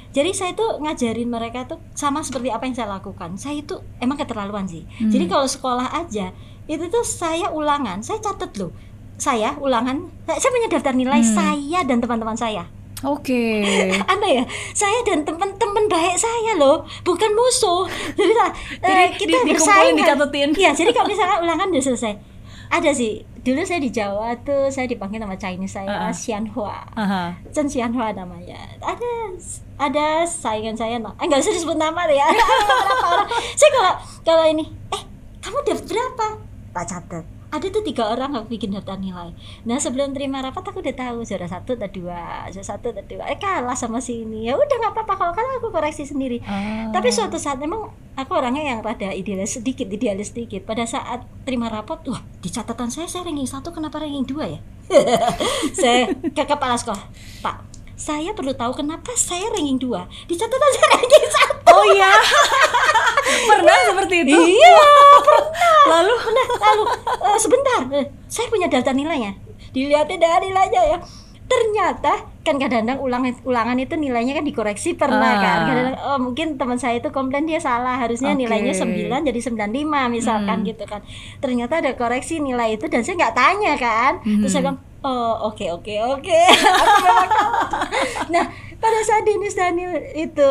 jadi 0.09 0.31
saya 0.31 0.53
tuh 0.53 0.77
ngajarin 0.79 1.27
mereka 1.27 1.65
tuh 1.65 1.81
sama 1.93 2.21
seperti 2.21 2.49
apa 2.49 2.65
yang 2.65 2.75
saya 2.75 2.89
lakukan 2.91 3.35
saya 3.35 3.57
itu 3.57 3.75
emang 3.99 4.17
keterlaluan 4.17 4.65
sih 4.65 4.85
Hmm. 4.95 5.09
jadi 5.09 5.25
kalau 5.27 5.47
sekolah 5.47 5.89
aja 5.91 6.33
itu 6.65 6.85
tuh 6.87 7.01
saya 7.01 7.49
ulangan 7.51 8.01
saya 8.01 8.19
catat 8.19 8.53
loh 8.57 8.73
saya 9.17 9.57
ulangan 9.57 10.05
saya 10.27 10.51
punya 10.51 10.69
daftar 10.69 10.93
nilai 10.93 11.19
Hmm. 11.19 11.33
saya 11.35 11.81
dan 11.83 11.99
teman-teman 11.99 12.35
saya 12.35 12.69
Oke. 13.01 13.63
aneh 14.13 14.33
ya 14.35 14.45
saya 14.73 15.01
dan 15.03 15.23
teman-teman 15.23 15.87
baik 15.87 16.15
saya 16.15 16.55
loh 16.55 16.83
bukan 17.03 17.31
musuh 17.31 17.87
jadi 18.19 18.33
Jadi 18.77 18.85
eh, 18.85 19.09
kita 19.15 19.29
di- 19.39 19.49
dikumpulin, 19.49 19.55
bersaing 19.55 19.95
dicatetin. 19.97 20.49
iya 20.57 20.71
jadi 20.73 20.91
kalau 20.91 21.07
misalnya 21.07 21.39
ulangan 21.41 21.67
udah 21.69 21.85
selesai 21.85 22.13
ada 22.69 22.91
sih. 22.93 23.25
Dulu 23.39 23.65
saya 23.65 23.81
di 23.81 23.89
Jawa 23.89 24.37
tuh 24.45 24.69
saya 24.69 24.85
dipanggil 24.85 25.25
nama 25.25 25.33
Chinese 25.41 25.73
saya 25.81 25.89
Uh-uh. 25.89 26.13
Xianhua. 26.13 26.85
Aha. 26.93 27.33
Chen 27.49 27.65
Xianhua 27.65 28.13
namanya. 28.13 28.61
Ada 28.83 29.13
ada 29.79 30.07
saingan 30.29 30.77
saya 30.77 31.01
nah, 31.01 31.15
eh, 31.17 31.25
nggak 31.25 31.41
usah 31.41 31.55
disebut 31.55 31.79
nama 31.81 32.05
deh 32.05 32.19
ya. 32.19 32.29
Saya 33.59 33.71
kalau 33.73 33.93
kalau 34.27 34.45
ini 34.51 34.69
eh 34.93 35.03
kamu 35.41 35.59
dapat 35.65 35.85
berapa? 35.87 36.27
Tak 36.75 36.85
catat 36.91 37.38
ada 37.49 37.67
tuh 37.73 37.81
tiga 37.81 38.05
orang 38.13 38.37
aku 38.37 38.53
bikin 38.53 38.77
daftar 38.77 39.01
nilai. 39.01 39.33
Nah 39.65 39.81
sebelum 39.81 40.13
terima 40.13 40.45
rapat 40.45 40.61
aku 40.61 40.85
udah 40.85 40.93
tahu 40.93 41.25
juara 41.25 41.49
satu 41.49 41.81
atau 41.81 41.89
dua 41.89 42.45
juara 42.53 42.67
satu 42.67 42.93
atau 42.93 43.05
dua. 43.09 43.25
Eh 43.33 43.41
kalah 43.41 43.73
sama 43.73 44.05
si 44.05 44.25
ini 44.25 44.49
ya 44.49 44.55
udah 44.57 44.77
nggak 44.77 44.93
apa-apa. 44.93 45.15
Kalau 45.17 45.33
kalah 45.33 45.57
aku 45.57 45.69
koreksi 45.73 46.05
sendiri. 46.05 46.41
Ah. 46.45 46.93
tapi 46.93 47.09
suatu 47.09 47.41
saat 47.41 47.57
memang 47.57 47.89
aku 48.17 48.33
orangnya 48.37 48.65
yang 48.77 48.81
rada 48.85 49.13
idealis 49.13 49.57
sedikit 49.57 49.89
idealis 49.89 50.37
sedikit. 50.37 50.69
Pada 50.69 50.85
saat 50.85 51.25
terima 51.49 51.73
rapot 51.73 52.01
wah 52.13 52.21
di 52.45 52.53
catatan 52.53 52.93
saya 52.93 53.09
saya 53.09 53.25
ranking 53.25 53.49
satu 53.49 53.73
kenapa 53.73 54.01
ranking 54.01 54.29
dua 54.29 54.59
ya? 54.59 54.61
Saya 55.77 56.17
ke 56.17 56.45
kepala 56.49 56.81
sekolah 56.81 57.13
pak 57.45 57.69
saya 57.99 58.31
perlu 58.31 58.55
tahu 58.55 58.73
kenapa 58.79 59.11
saya 59.19 59.51
ranking 59.51 59.77
dua. 59.77 60.07
Di 60.31 60.39
catatan 60.39 60.71
saya 60.71 60.89
ranking 60.97 61.27
satu 61.35 61.68
Oh 61.79 61.87
iya. 61.89 62.11
Pernah 63.49 63.77
seperti 63.87 64.15
itu? 64.23 64.35
iya 64.35 64.73
pernah 65.21 65.47
Lalu 65.89 66.15
Nah, 66.29 66.47
lalu 66.61 66.83
eh, 67.25 67.39
sebentar, 67.39 67.81
eh, 67.93 68.07
saya 68.27 68.47
punya 68.47 68.67
daftar 68.67 68.93
nilainya. 68.93 69.33
Dilihatin 69.71 70.19
dari 70.19 70.49
nilainya 70.49 70.83
ya. 70.87 70.99
Ternyata 71.45 72.13
kan 72.43 72.57
kadang-kadang 72.57 72.97
ulangan 72.99 73.33
ulangan 73.43 73.77
itu 73.77 73.95
nilainya 73.95 74.33
kan 74.33 74.45
dikoreksi 74.45 74.93
pernah 74.95 75.33
Ah. 75.33 75.39
kan. 75.39 75.59
Kadang 75.67 75.87
oh, 76.03 76.19
mungkin 76.19 76.57
teman 76.57 76.77
saya 76.77 76.97
itu 76.97 77.09
komplain 77.09 77.45
dia 77.45 77.57
salah, 77.59 77.97
harusnya 77.97 78.33
Oke. 78.33 78.41
nilainya 78.43 78.73
9 78.75 79.25
jadi 79.25 79.41
95 79.41 79.69
misalkan 80.09 80.61
Hmm. 80.61 80.67
gitu 80.67 80.85
kan. 80.85 81.01
Ternyata 81.39 81.81
ada 81.81 81.93
koreksi 81.95 82.37
nilai 82.39 82.75
itu 82.75 82.85
dan 82.87 83.01
saya 83.01 83.17
nggak 83.19 83.35
tanya 83.35 83.73
kan. 83.77 84.13
Terus 84.21 84.51
saya 84.51 84.61
Mhm. 84.61 84.67
bilang, 84.67 84.79
"Oh, 85.03 85.49
oke 85.49 85.65
oke 85.71 85.95
oke." 86.11 86.41
Aku 86.81 86.97
memang 87.03 87.29
kalah. 87.31 87.85
Nah, 88.29 88.45
pada 88.75 88.99
saat 89.03 89.25
Denis 89.25 89.53
Daniel 89.55 89.93
itu 90.11 90.49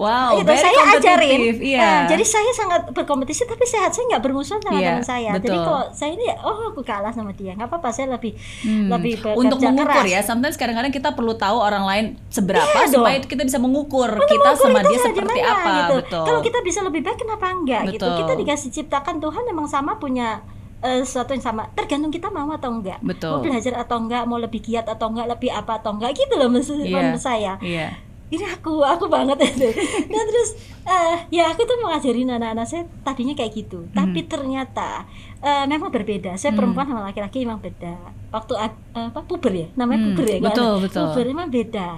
wow, 0.00 0.32
itu 0.32 0.40
Oh, 0.40 0.48
very 0.48 0.64
saya 0.64 0.80
ajarin 0.90 1.28
kompetitif, 1.36 1.56
Iya. 1.60 1.78
Nah, 1.78 2.00
jadi 2.08 2.24
saya 2.24 2.50
sangat 2.50 2.80
berkompetisi 2.88 3.42
tapi 3.44 3.64
sehat 3.64 3.90
saya 3.90 4.04
nggak 4.08 4.22
bermusuhan 4.22 4.58
sama 4.58 4.74
Iya, 4.74 4.88
teman 4.90 5.04
saya 5.04 5.30
jadi 5.36 5.44
betul. 5.52 5.60
kalau 5.62 5.82
saya 5.92 6.10
ini 6.10 6.24
oh 6.40 6.58
aku 6.66 6.80
kalah 6.80 7.12
sama 7.12 7.30
dia 7.32 7.52
nggak 7.52 7.68
apa-apa 7.68 7.88
saya 7.90 8.08
lebih 8.10 8.32
Hmm. 8.60 8.88
lebih 8.88 9.12
Untuk 9.34 9.60
mengukur 9.60 9.92
keras. 10.00 10.08
ya, 10.08 10.20
sometimes 10.22 10.56
kadang-kadang 10.56 10.88
kita 10.90 11.12
perlu 11.12 11.34
tahu 11.34 11.56
orang 11.58 11.84
lain 11.84 12.04
seberapa 12.26 12.64
Iya 12.64 12.88
dong. 12.88 13.04
supaya 13.04 13.16
kita 13.20 13.42
bisa 13.42 13.58
mengukur 13.58 14.08
Untuk 14.10 14.24
kita 14.26 14.50
mengukur 14.50 14.64
sama 14.66 14.80
dia 14.82 14.98
seperti 14.98 15.38
mana, 15.38 15.52
apa, 15.52 15.70
gitu. 15.70 15.94
betul. 15.98 16.24
kalau 16.24 16.40
kita 16.40 16.58
bisa 16.60 16.80
lebih 16.80 17.00
baik 17.02 17.18
kenapa 17.18 17.46
enggak 17.50 17.82
gitu 17.90 18.00
Betul. 18.02 18.18
kita 18.18 18.32
dikasih 18.34 18.68
ciptakan 18.72 19.16
Tuhan 19.18 19.42
memang 19.44 19.66
sama 19.66 19.92
punya 19.94 20.40
eh, 20.78 21.02
sesuatu 21.02 21.30
yang 21.30 21.44
sama 21.44 21.68
tergantung 21.70 22.08
kita 22.08 22.28
mau 22.28 22.48
atau 22.50 22.72
enggak 22.72 22.96
Betul. 23.00 23.36
mau 23.36 23.44
belajar 23.44 23.74
atau 23.76 23.96
enggak 23.98 24.22
mau 24.24 24.36
lebih 24.36 24.60
giat 24.60 24.86
atau 24.86 25.06
enggak 25.08 25.28
lebih 25.28 25.50
apa 25.50 25.76
atau 25.76 25.92
enggak 25.92 26.14
gitu 26.14 26.34
loh 26.34 26.48
maksud 26.48 26.78
Iya. 26.78 26.88
menurut 26.90 27.20
saya 27.20 27.52
Iya. 27.60 27.92
Ini 28.30 28.44
aku 28.46 28.80
aku 28.80 29.06
banget. 29.06 29.36
Itu 29.42 29.68
nah 30.12 30.22
terus 30.22 30.48
eh, 30.82 31.16
ya 31.30 31.50
aku 31.50 31.66
tuh 31.66 31.76
mau 31.78 31.90
ngajarin 31.90 32.30
anak-anak 32.30 32.66
saya 32.66 32.82
tadinya 33.02 33.34
kayak 33.34 33.52
gitu. 33.52 33.84
Hmm. 33.84 33.94
tapi 33.94 34.24
ternyata 34.24 35.04
eh, 35.42 35.64
memang 35.66 35.90
berbeda. 35.90 36.38
Saya 36.38 36.54
perempuan 36.54 36.86
sama 36.86 37.06
laki-laki 37.06 37.42
memang 37.42 37.58
beda. 37.58 37.94
Waktu 38.30 38.52
eh, 38.58 38.72
apa 38.94 39.20
puber 39.26 39.52
ya? 39.52 39.66
Namanya 39.74 39.98
Hmm, 39.98 40.06
puber 40.14 40.26
ya 40.26 40.38
kan? 40.38 40.46
betul, 40.50 40.72
betul. 40.82 41.04
puber 41.10 41.26
memang 41.26 41.48
beda. 41.50 41.88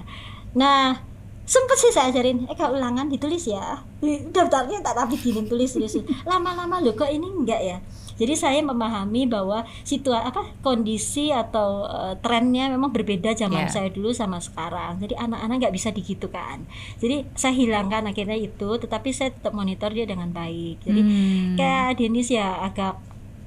Nah 0.57 0.97
sempet 1.43 1.77
sih 1.77 1.91
saya 1.91 2.09
ajarin 2.09 2.47
eh 2.49 2.57
kalau 2.57 2.81
ulangan 2.81 3.07
ditulis 3.07 3.45
ya. 3.45 3.85
Daftarnya 4.33 4.81
tak 4.81 4.95
tapi 4.97 5.15
gini 5.15 5.45
tulis 5.45 5.77
tulis. 5.77 5.93
Lama-lama 6.31 6.81
loh 6.81 6.97
kok 6.97 7.09
ini 7.09 7.29
enggak 7.29 7.61
ya 7.61 7.79
jadi 8.23 8.35
saya 8.35 8.63
memahami 8.63 9.27
bahwa 9.27 9.67
situasi 9.83 10.23
apa 10.23 10.43
kondisi 10.61 11.29
atau 11.29 11.83
eh, 11.85 12.15
trennya 12.19 12.71
memang 12.71 12.89
berbeda 12.89 13.35
zaman 13.35 13.67
Ya. 13.67 13.71
saya 13.73 13.89
dulu 13.89 14.11
sama 14.13 14.39
sekarang 14.39 14.97
jadi 14.99 15.19
anak-anak 15.19 15.57
nggak 15.61 15.75
bisa 15.75 15.91
digitukan 15.91 16.63
jadi 16.97 17.27
saya 17.35 17.51
hilangkan 17.53 18.07
akhirnya 18.07 18.39
itu 18.39 18.79
tetapi 18.79 19.11
saya 19.11 19.31
tetap 19.31 19.51
monitor 19.51 19.91
dia 19.91 20.05
dengan 20.05 20.31
baik 20.31 20.79
jadi 20.81 21.01
Hmm. 21.03 21.55
kayak 21.55 21.99
Denis 21.99 22.29
ya 22.29 22.63
agak 22.63 22.95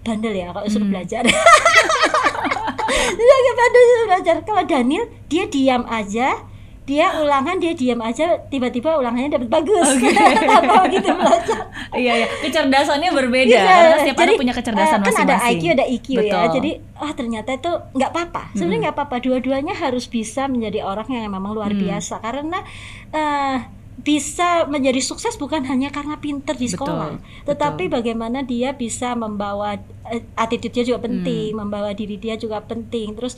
bandel 0.02 0.36
ya 0.36 0.52
kalau 0.52 0.68
suruh 0.68 0.84
Hmm. 0.84 0.92
belajar 0.92 1.24
dia 3.18 3.34
agak 3.34 3.56
bandel 3.56 3.84
suruh 3.84 4.08
belajar 4.08 4.36
kalau 4.44 4.64
Daniel 4.64 5.06
dia 5.26 5.46
diam 5.46 5.84
aja 5.86 6.44
dia 6.86 7.18
ulangan 7.18 7.58
dia 7.58 7.74
diam 7.74 7.98
aja 7.98 8.46
tiba-tiba 8.46 8.94
ulangannya 8.96 9.34
dapat 9.34 9.50
bagus. 9.50 9.90
Tanpa 9.98 10.74
begitu 10.86 11.10
belajar. 11.10 11.60
Iya, 11.92 12.14
iya. 12.16 12.28
Kecerdasannya 12.46 13.10
berbeda. 13.10 13.50
Iya, 13.50 13.66
karena 13.66 13.98
setiap 13.98 14.16
jadi, 14.16 14.26
anak 14.28 14.38
punya 14.38 14.54
kecerdasan 14.54 14.86
eh, 14.86 15.02
kan 15.02 15.02
masing-masing. 15.10 15.66
ada 15.74 15.86
IQ 15.90 16.06
ada 16.06 16.22
ya. 16.22 16.22
Betul. 16.22 16.46
jadi 16.54 16.72
ah 16.96 17.12
ternyata 17.12 17.50
itu 17.52 17.72
nggak 17.92 18.10
apa-apa. 18.12 18.44
Sebenarnya 18.54 18.82
nggak 18.86 18.96
apa-apa. 18.96 19.16
Dua-duanya 19.18 19.74
harus 19.74 20.06
bisa 20.06 20.46
menjadi 20.46 20.80
orang 20.82 21.10
yang 21.10 21.26
memang 21.28 21.52
luar 21.52 21.74
Hmm. 21.74 21.82
biasa. 21.82 22.22
Karena 22.22 22.62
eh, 23.10 23.58
bisa 23.96 24.50
menjadi 24.66 25.00
sukses 25.00 25.34
bukan 25.36 25.66
hanya 25.66 25.90
karena 25.90 26.20
pinter 26.20 26.54
di 26.54 26.68
Betul, 26.68 26.86
sekolah. 26.86 27.10
Betul. 27.16 27.48
tetapi 27.48 27.84
bagaimana 27.88 28.44
dia 28.44 28.72
bisa 28.72 29.16
membawa 29.16 29.80
eh, 30.06 30.22
attitude-nya 30.36 30.86
juga 30.86 31.00
penting 31.02 31.50
Hmm. 31.50 31.66
membawa 31.66 31.90
diri 31.92 32.16
dia 32.16 32.36
juga 32.36 32.62
penting. 32.62 33.18
Terus 33.18 33.34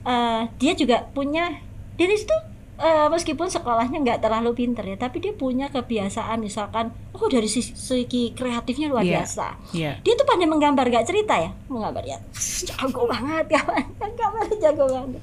eh, 0.00 0.42
dia 0.56 0.72
juga 0.72 1.04
punya 1.06 1.60
Dennis 1.94 2.24
tuh 2.24 2.55
eh, 2.76 3.06
meskipun 3.06 3.46
sekolahnya 3.46 3.98
nggak 3.98 4.20
terlalu 4.20 4.52
pinter 4.54 4.84
ya 4.84 4.96
tapi 4.96 5.18
dia 5.18 5.32
punya 5.32 5.66
kebiasaan 5.66 6.38
misalkan 6.38 6.88
oh 7.12 7.26
dari 7.26 7.46
sisi, 7.46 7.72
segi 7.72 8.30
kreatifnya 8.30 8.86
luar 8.86 9.00
Iya. 9.00 9.20
biasa 9.20 9.46
Iya. 9.72 9.92
dia 9.98 10.12
tuh 10.12 10.24
pandai 10.24 10.44
menggambar 10.44 10.84
gak 10.86 11.04
cerita 11.04 11.34
ya 11.36 11.50
menggambar 11.66 12.02
ya 12.02 12.18
jago 12.62 13.04
banget 13.04 13.44
kawan 13.50 13.84
gambarnya 14.12 14.56
jago 14.66 14.84
banget 14.86 15.20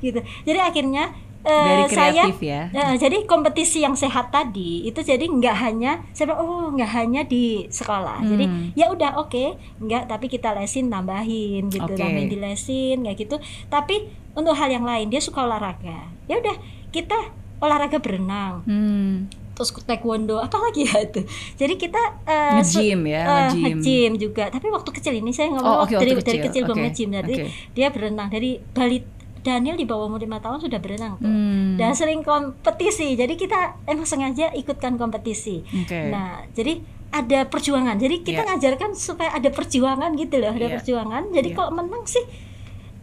gitu 0.00 0.16
jadi 0.42 0.60
akhirnya 0.64 1.12
eh, 1.42 1.52
Very 1.76 1.92
saya 1.92 2.24
ya. 2.32 2.62
eh, 2.66 2.94
jadi 2.96 3.16
kompetisi 3.24 3.78
yang 3.78 3.92
sehat 3.94 4.28
tadi 4.30 4.82
itu 4.82 4.96
jadi 4.98 5.20
nggak 5.20 5.56
hanya 5.58 6.00
saya 6.10 6.32
bilang, 6.32 6.40
oh 6.40 6.72
nggak 6.72 6.88
hanya 6.90 7.20
di 7.22 7.68
sekolah 7.68 8.24
jadi 8.24 8.44
Hmm. 8.44 8.72
ya 8.72 8.88
udah 8.88 9.20
oke 9.20 9.52
nggak 9.78 10.08
tapi 10.08 10.26
kita 10.26 10.52
lesin 10.52 10.88
tambahin 10.88 11.68
gitu 11.68 11.84
Oke. 11.84 12.00
nambahin 12.00 12.28
di 12.28 12.38
lesin 12.38 12.96
kayak 12.98 13.18
gitu 13.18 13.36
tapi 13.68 14.08
untuk 14.32 14.50
hal 14.52 14.66
yang 14.68 14.82
lain 14.82 15.06
dia 15.06 15.20
suka 15.20 15.44
olahraga 15.44 16.08
ya 16.24 16.40
udah 16.40 16.56
kita 16.94 17.18
olahraga 17.56 17.98
berenang 17.98 18.62
Hmm. 18.62 19.26
terus 19.52 19.70
taekwondo 19.80 20.36
apalagi 20.36 20.82
ya 20.84 20.98
itu 21.00 21.22
jadi 21.56 21.74
kita 21.76 22.02
eh, 22.24 22.58
su- 22.60 22.78
Nge-gym 22.80 23.02
ya, 23.04 23.22
eh, 23.22 23.30
nge-gym. 23.48 23.76
nge-gym 23.76 24.12
juga 24.20 24.44
tapi 24.48 24.66
waktu 24.68 24.90
kecil 24.92 25.14
ini 25.14 25.30
saya 25.30 25.50
ngomong 25.50 25.62
Oh, 25.64 25.82
oke, 25.84 25.90
dari 25.92 26.10
waktu 26.12 26.22
dari 26.24 26.38
kecil. 26.40 26.44
kecil 26.44 26.62
belum 26.64 26.78
nge-gym 26.80 27.10
jadi 27.12 27.34
oke. 27.36 27.46
dia 27.72 27.86
berenang 27.88 28.28
dari 28.28 28.50
balik 28.70 29.04
Daniel 29.40 29.74
di 29.74 29.84
bawah 29.84 30.08
umur 30.08 30.18
lima 30.18 30.38
tahun 30.38 30.56
sudah 30.58 30.78
berenang 30.78 31.14
tuh 31.16 31.26
Hmm. 31.26 31.76
dan 31.76 31.92
sering 31.92 32.22
kompetisi 32.22 33.12
jadi 33.12 33.34
kita 33.34 33.58
emang 33.84 34.04
sengaja 34.04 34.50
ikutkan 34.52 34.94
kompetisi 34.94 35.60
Oke. 35.62 36.08
nah 36.08 36.42
jadi 36.50 36.80
ada 37.10 37.46
perjuangan 37.46 37.94
jadi 37.94 38.16
kita 38.18 38.42
Iya. 38.42 38.48
ngajarkan 38.50 38.90
supaya 38.92 39.30
ada 39.30 39.46
perjuangan 39.48 40.10
gitu 40.14 40.34
loh 40.36 40.50
ada 40.50 40.66
Iya. 40.66 40.74
perjuangan 40.74 41.22
jadi 41.30 41.46
Iya. 41.46 41.56
kalau 41.56 41.70
menang 41.72 42.02
sih 42.04 42.24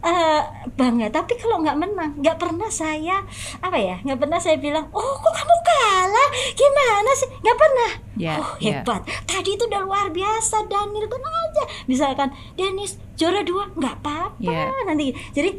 eh 0.02 0.42
bangga. 0.74 1.06
Tapi 1.08 1.38
kalau 1.38 1.62
nggak 1.62 1.78
menang 1.78 2.10
nggak 2.18 2.34
pernah 2.34 2.66
saya 2.66 3.22
apa 3.62 3.78
ya 3.78 4.02
nggak 4.02 4.18
pernah 4.18 4.38
saya 4.42 4.58
bilang 4.58 4.90
oh 4.90 5.14
kok 5.16 5.34
kamu 5.34 5.56
kalah? 5.62 6.28
Gimana 6.52 7.10
sih? 7.14 7.28
Nggak 7.38 7.58
pernah. 7.58 7.90
Ya, 8.18 8.32
oh 8.38 8.52
ya. 8.58 8.82
hebat. 8.82 9.02
Tadi 9.24 9.56
itu 9.56 9.64
udah 9.64 9.82
luar 9.82 10.06
biasa 10.10 10.66
Daniel. 10.66 11.06
Tenang 11.06 11.34
aja. 11.48 11.64
Misalkan 11.86 12.28
Dennis 12.54 12.98
juara 13.14 13.40
dua. 13.40 13.70
Nggak 13.72 13.94
apa-apa 14.02 14.42
Ya. 14.42 14.68
nanti. 14.84 15.14
Jadi 15.32 15.50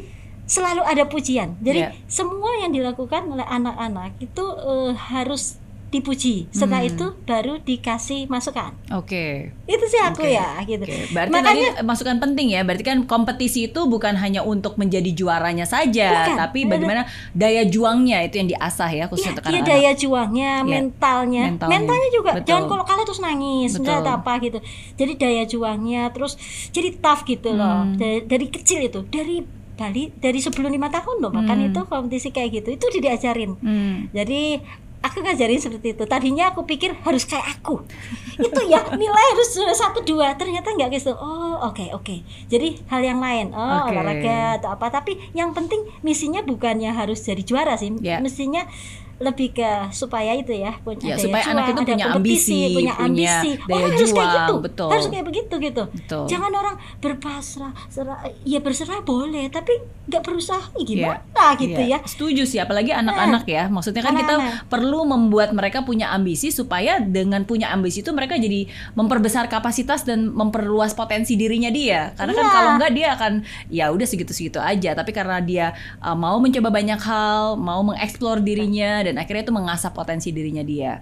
selalu 0.44 0.84
ada 0.84 1.08
pujian. 1.08 1.56
Jadi 1.64 1.80
Ya. 1.80 1.90
semua 2.04 2.52
yang 2.60 2.70
dilakukan 2.70 3.24
oleh 3.26 3.44
anak-anak 3.44 4.20
itu 4.20 4.44
eh, 4.44 4.92
harus 4.92 5.56
dipuji 5.94 6.50
setelah 6.50 6.82
Hmm. 6.82 6.90
itu 6.90 7.06
baru 7.22 7.54
dikasih 7.58 8.26
masukan 8.26 8.74
Oke. 8.90 9.54
itu 9.64 9.84
sih 9.84 9.96
aku 9.98 10.20
Oke. 10.20 10.34
ya 10.34 10.58
gitu 10.60 10.82
Oke, 10.82 10.98
berarti 11.08 11.30
makanya 11.30 11.68
tadi 11.72 11.86
masukan 11.86 12.16
penting 12.18 12.46
ya. 12.50 12.60
Berarti 12.60 12.82
kan 12.82 12.98
kompetisi 13.04 13.66
itu 13.66 13.80
bukan 13.84 14.14
hanya 14.14 14.42
untuk 14.42 14.74
menjadi 14.74 15.06
juaranya 15.08 15.64
saja, 15.64 16.26
Bukan. 16.26 16.36
tapi 16.36 16.58
bagaimana 16.64 17.02
daya 17.30 17.62
juangnya 17.64 18.20
itu 18.22 18.36
yang 18.36 18.48
diasah 18.48 18.90
ya 18.90 19.04
khususnya 19.06 19.36
dia 19.36 19.42
anak-anak. 19.44 19.66
daya 19.66 19.90
juangnya, 19.94 20.52
Iya. 20.56 20.66
mentalnya, 20.66 21.42
Mentalnya. 21.46 21.72
mentalnya 21.76 22.08
juga. 22.10 22.30
Betul. 22.34 22.46
Jangan 22.46 22.64
kalau 22.66 22.84
kalah 22.84 23.04
terus 23.04 23.20
nangis, 23.20 23.70
Betul. 23.70 23.84
enggak 23.86 24.16
apa 24.16 24.32
gitu. 24.40 24.58
Jadi 24.94 25.12
daya 25.14 25.42
juangnya, 25.44 26.02
terus 26.10 26.32
jadi 26.70 26.88
tough 26.96 27.22
gitu 27.24 27.48
loh. 27.50 27.84
Hmm. 27.84 27.94
Dari, 27.94 28.18
dari 28.24 28.46
kecil 28.48 28.82
itu, 28.82 29.06
dari 29.06 29.44
Bali, 29.74 30.06
dari 30.14 30.38
sebelum 30.38 30.70
lima 30.70 30.86
tahun 30.86 31.18
loh, 31.18 31.30
bahkan 31.30 31.56
Hmm. 31.56 31.68
itu 31.68 31.80
kompetisi 31.84 32.30
kayak 32.30 32.50
gitu, 32.56 32.68
itu 32.72 32.86
diajarin. 32.96 33.54
Hmm. 33.56 34.06
Jadi 34.10 34.62
aku 35.04 35.20
ngajarin 35.20 35.60
seperti 35.60 35.92
itu. 35.92 36.04
Tadinya 36.08 36.50
aku 36.50 36.64
pikir 36.64 36.96
harus 37.04 37.28
kayak 37.28 37.60
aku. 37.60 37.84
itu 38.34 38.60
ya 38.66 38.82
nilai 38.96 39.24
harus 39.36 39.50
satu 39.76 40.00
dua. 40.02 40.32
Ternyata 40.40 40.72
nggak 40.72 40.88
gitu. 40.96 41.12
Oh 41.12 41.60
oke 41.60 41.92
oke. 41.92 42.24
Jadi 42.48 42.80
hal 42.88 43.04
yang 43.04 43.20
lain. 43.20 43.52
Oh 43.52 43.84
Oke. 43.84 43.92
olahraga 43.92 44.58
atau 44.58 44.72
apa. 44.72 44.88
Tapi 44.88 45.20
yang 45.36 45.52
penting 45.52 45.84
misinya 46.00 46.40
bukannya 46.40 46.90
harus 46.90 47.20
jadi 47.20 47.44
juara 47.44 47.76
sih. 47.76 47.92
Ya. 48.00 48.18
Mestinya 48.24 48.64
lebih 49.16 49.54
ke 49.54 49.70
supaya 49.90 50.34
itu 50.34 50.50
ya 50.50 50.74
punya 50.80 50.98
Ya, 51.04 51.14
daya 51.14 51.22
supaya 51.22 51.42
juang, 51.42 51.54
anak 51.54 51.64
itu 51.64 51.74
ada 51.76 51.86
punya 51.86 52.06
kompetisi, 52.08 52.18
ambisi, 52.18 52.58
punya 52.74 52.74
punya 52.74 52.94
ambisi. 52.98 53.50
daya 53.54 53.74
Orang 53.74 53.84
harus 53.84 53.94
kayak 53.94 54.10
juang, 54.10 54.34
gitu. 54.34 54.54
betul. 54.60 54.88
Harus 54.90 55.06
kayak 55.06 55.24
begitu 55.24 55.54
gitu. 55.60 55.82
Betul. 55.86 56.24
Jangan 56.26 56.52
orang 56.52 56.76
berpasrah, 56.98 57.72
serah, 57.86 58.18
ya 58.42 58.58
berserah 58.58 59.00
boleh, 59.00 59.46
tapi 59.48 59.72
nggak 60.04 60.20
berusaha 60.20 60.64
Iya. 60.74 60.84
gimana 60.84 61.44
gitu 61.56 61.80
Iya, 61.80 61.92
ya. 61.92 61.98
Setuju 62.02 62.42
sih, 62.42 62.58
apalagi 62.58 62.90
anak-anak 62.90 63.44
ya. 63.46 63.68
Maksudnya 63.68 64.02
kan 64.02 64.14
kita 64.14 64.34
Anak-anak. 64.34 64.66
perlu 64.66 65.00
membuat 65.04 65.52
mereka 65.52 65.80
punya 65.80 66.10
ambisi 66.10 66.48
supaya 66.48 66.98
dengan 66.98 67.44
punya 67.44 67.70
ambisi 67.70 68.00
itu 68.00 68.10
mereka 68.10 68.34
jadi 68.34 68.66
memperbesar 68.92 69.46
kapasitas 69.46 70.02
dan 70.02 70.28
memperluas 70.28 70.92
potensi 70.92 71.34
dirinya 71.34 71.68
dia. 71.68 72.10
Karena 72.14 72.32
kan 72.32 72.44
Iya. 72.44 72.52
kalau 72.52 72.70
enggak 72.74 72.92
dia 72.92 73.08
akan 73.12 73.32
ya 73.68 73.84
udah 73.90 74.04
segitu-segitu 74.04 74.58
aja. 74.58 74.92
Tapi 74.92 75.10
karena 75.10 75.38
dia 75.38 75.66
uh, 76.00 76.14
mau 76.14 76.36
mencoba 76.36 76.68
banyak 76.68 76.98
hal, 76.98 77.54
mau 77.54 77.84
mengeksplor 77.84 78.40
dirinya 78.40 79.03
dan 79.04 79.20
akhirnya 79.20 79.44
itu 79.44 79.54
mengasah 79.54 79.92
potensi 79.92 80.32
dirinya 80.32 80.64
dia. 80.64 80.98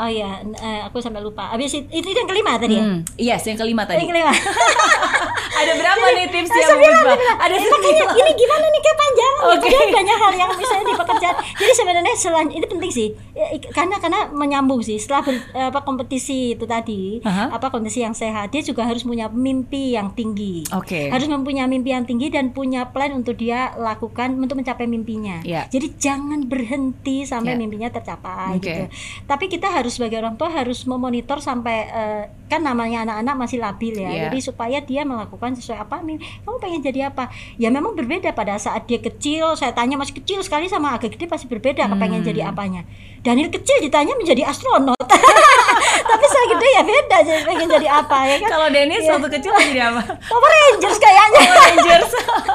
Oh 0.00 0.08
iya, 0.08 0.30
eh, 0.40 0.80
aku 0.80 0.96
sampai 0.96 1.20
lupa. 1.20 1.52
Habis 1.52 1.76
itu, 1.76 1.88
itu 1.92 2.08
yang 2.10 2.24
kelima 2.24 2.56
tadi 2.56 2.72
ya. 2.72 2.82
Hmm, 2.82 3.04
yes, 3.14 3.44
yang 3.44 3.54
kelima 3.54 3.84
tadi. 3.84 4.00
Yang 4.00 4.10
kelima. 4.10 4.32
Ada 5.60 5.72
berapa 5.76 6.06
nih 6.10 6.26
tipsnya 6.26 6.56
Eh, 6.56 6.64
sembilan, 6.66 6.92
Puspa? 6.94 7.12
sembilan. 7.12 7.36
Ada 7.38 7.54
Eh, 7.54 7.68
makanya 7.68 8.04
ini 8.14 8.30
gimana 8.32 8.64
nih 8.66 8.80
kayak 8.80 8.98
panjang 8.98 9.34
Oke. 9.50 9.60
gitu 9.60 9.76
kan 9.76 9.88
banyak 9.92 10.16
hal 10.16 10.32
yang 10.34 10.50
misalnya 10.54 10.84
di 10.86 10.94
pekerjaan. 10.96 11.36
Jadi 11.52 11.72
sebenarnya 11.74 12.14
selain 12.16 12.48
itu 12.50 12.66
penting 12.66 12.88
sih 12.90 13.08
Ya, 13.30 13.46
karena 13.70 13.96
karena 13.96 14.28
menyambung 14.30 14.80
sih 14.80 14.96
setelah 14.96 15.20
ber- 15.22 15.40
apa 15.54 15.80
kompetisi 15.80 16.52
itu 16.52 16.64
tadi 16.64 17.20
Aha. 17.22 17.48
apa 17.50 17.68
kompetisi 17.68 18.00
yang 18.00 18.12
sehat 18.12 18.50
dia 18.50 18.60
juga 18.60 18.84
harus 18.84 19.00
punya 19.02 19.28
mimpi 19.28 19.92
yang 19.92 20.12
tinggi. 20.12 20.64
Oke. 20.70 21.08
Harus 21.08 21.24
mempunyai 21.26 21.64
mimpi 21.66 21.90
yang 21.90 22.04
tinggi 22.04 22.28
dan 22.28 22.50
punya 22.50 22.88
plan 22.88 23.12
untuk 23.14 23.36
dia 23.36 23.72
lakukan 23.76 24.32
untuk 24.34 24.56
mencapai 24.56 24.84
mimpinya. 24.86 25.40
Ya. 25.42 25.64
Jadi 25.66 25.92
jangan 25.94 26.44
berhenti 26.44 27.24
sampai 27.24 27.52
Ya. 27.52 27.58
mimpinya 27.58 27.88
tercapai 27.88 28.56
Oke. 28.56 28.62
gitu. 28.62 28.82
Tapi 29.24 29.44
kita 29.46 29.68
harus 29.68 29.89
sebagai 29.90 30.22
orang 30.22 30.38
tua 30.38 30.48
harus 30.48 30.86
memonitor 30.86 31.42
sampai 31.42 31.76
eh, 31.84 32.22
kan 32.46 32.62
namanya 32.62 33.02
anak-anak 33.04 33.34
masih 33.36 33.58
labil 33.58 33.94
ya. 33.94 34.10
Iya. 34.10 34.22
Jadi 34.30 34.38
supaya 34.40 34.78
dia 34.80 35.02
melakukan 35.02 35.54
sesuai 35.54 35.82
apa 35.82 36.00
nih. 36.00 36.18
Kamu 36.42 36.56
pengen 36.58 36.80
jadi 36.80 37.10
apa? 37.10 37.28
Ya 37.58 37.68
memang 37.68 37.94
berbeda 37.94 38.30
pada 38.32 38.54
saat 38.56 38.86
dia 38.86 38.98
kecil. 38.98 39.54
Saya 39.54 39.74
tanya 39.74 39.98
masih 39.98 40.18
kecil 40.22 40.40
sekali 40.40 40.66
sama 40.66 40.94
agak 40.94 41.18
gede 41.18 41.26
pasti 41.26 41.50
berbeda 41.50 41.84
Hmm. 41.84 41.98
kepengen 41.98 42.22
jadi 42.22 42.40
apanya. 42.48 42.86
Daniel 43.20 43.50
kecil 43.50 43.82
ditanya 43.82 44.14
menjadi 44.16 44.48
astronot. 44.48 44.96
Tapi 46.40 46.48
saya 46.48 46.56
gede 46.56 46.68
ya 46.70 46.82
beda 46.82 47.16
jadi 47.20 47.40
pengen 47.44 47.68
jadi 47.70 47.88
apa 47.90 48.16
ya 48.24 48.36
kan? 48.38 48.48
Kalau 48.48 48.68
Dennis 48.68 49.02
Iya. 49.02 49.12
waktu 49.12 49.28
kecil 49.30 49.52
jadi 49.52 49.82
apa? 49.86 50.00
Power 50.22 50.50
Rangers 50.50 50.98
kayaknya. 50.98 51.40
Rangers. 51.50 52.10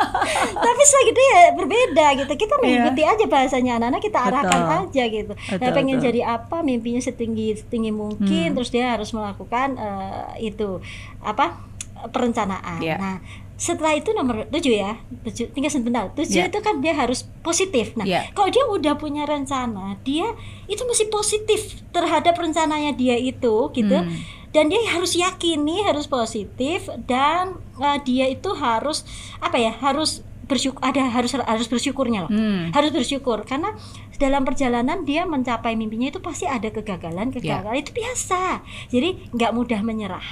Tapi 0.66 0.82
saya 0.84 1.04
gede 1.06 1.24
ya 1.24 1.42
berbeda 1.54 2.06
gitu. 2.16 2.34
Kita 2.36 2.54
mengikuti 2.58 3.02
aja 3.04 3.26
bahasanya 3.26 3.72
anak-anak 3.78 4.02
kita 4.02 4.20
arahkan 4.22 4.50
Iya. 4.50 4.66
Betul. 4.66 4.82
aja 4.82 5.04
gitu. 5.12 5.34
Betul, 5.36 5.60
Nah, 5.62 5.70
pengen 5.72 5.96
betul. 5.96 6.08
jadi 6.08 6.22
apa, 6.26 6.58
mimpinya 6.62 6.98
setinggi 7.00 7.48
setinggi 7.56 7.92
mungkin, 7.92 8.48
Hmm. 8.48 8.56
terus 8.56 8.70
dia 8.70 8.90
harus 8.90 9.12
melakukan 9.12 9.76
eh, 9.76 10.26
itu 10.44 10.82
apa 11.20 11.62
perencanaan. 12.08 12.82
Iya. 12.82 12.96
Nah, 12.98 13.16
setelah 13.56 13.96
itu 13.96 14.12
nomor 14.12 14.44
tujuh 14.52 14.76
ya, 14.76 15.00
tujuh 15.24 15.48
tinggal 15.52 15.72
sebentar. 15.72 16.12
Tujuh 16.12 16.44
Iya. 16.44 16.52
itu 16.52 16.60
kan 16.60 16.84
dia 16.84 16.92
harus 16.92 17.24
positif. 17.40 17.96
Nah, 17.96 18.04
Iya. 18.04 18.28
kalau 18.32 18.52
dia 18.52 18.68
udah 18.68 18.94
punya 18.96 19.24
rencana, 19.24 19.96
dia 20.04 20.28
itu 20.68 20.84
mesti 20.84 21.08
positif 21.08 21.60
terhadap 21.90 22.36
rencananya 22.36 22.92
dia 22.92 23.16
itu 23.16 23.72
gitu. 23.72 23.96
Hmm. 23.96 24.12
Dan 24.52 24.68
dia 24.68 24.80
harus 24.88 25.16
yakini, 25.16 25.84
harus 25.84 26.04
positif 26.06 26.88
dan 27.08 27.60
eh, 27.76 28.00
dia 28.04 28.28
itu 28.28 28.52
harus 28.52 29.04
apa 29.40 29.56
ya? 29.56 29.72
Harus 29.72 30.24
bersyukur 30.46 30.78
ada 30.80 31.10
harus 31.10 31.34
harus 31.34 31.68
bersyukurnya 31.68 32.28
loh. 32.28 32.32
Hmm. 32.32 32.70
Harus 32.72 32.92
bersyukur 32.92 33.44
karena 33.44 33.72
dalam 34.16 34.44
perjalanan 34.44 35.04
dia 35.04 35.24
mencapai 35.24 35.76
mimpinya 35.76 36.08
itu 36.08 36.20
pasti 36.20 36.44
ada 36.46 36.68
kegagalan, 36.70 37.32
Ya. 37.32 37.60
kegagalan 37.60 37.80
itu 37.80 37.92
biasa. 37.92 38.64
Jadi 38.92 39.32
nggak 39.32 39.52
mudah 39.52 39.80
menyerah. 39.80 40.24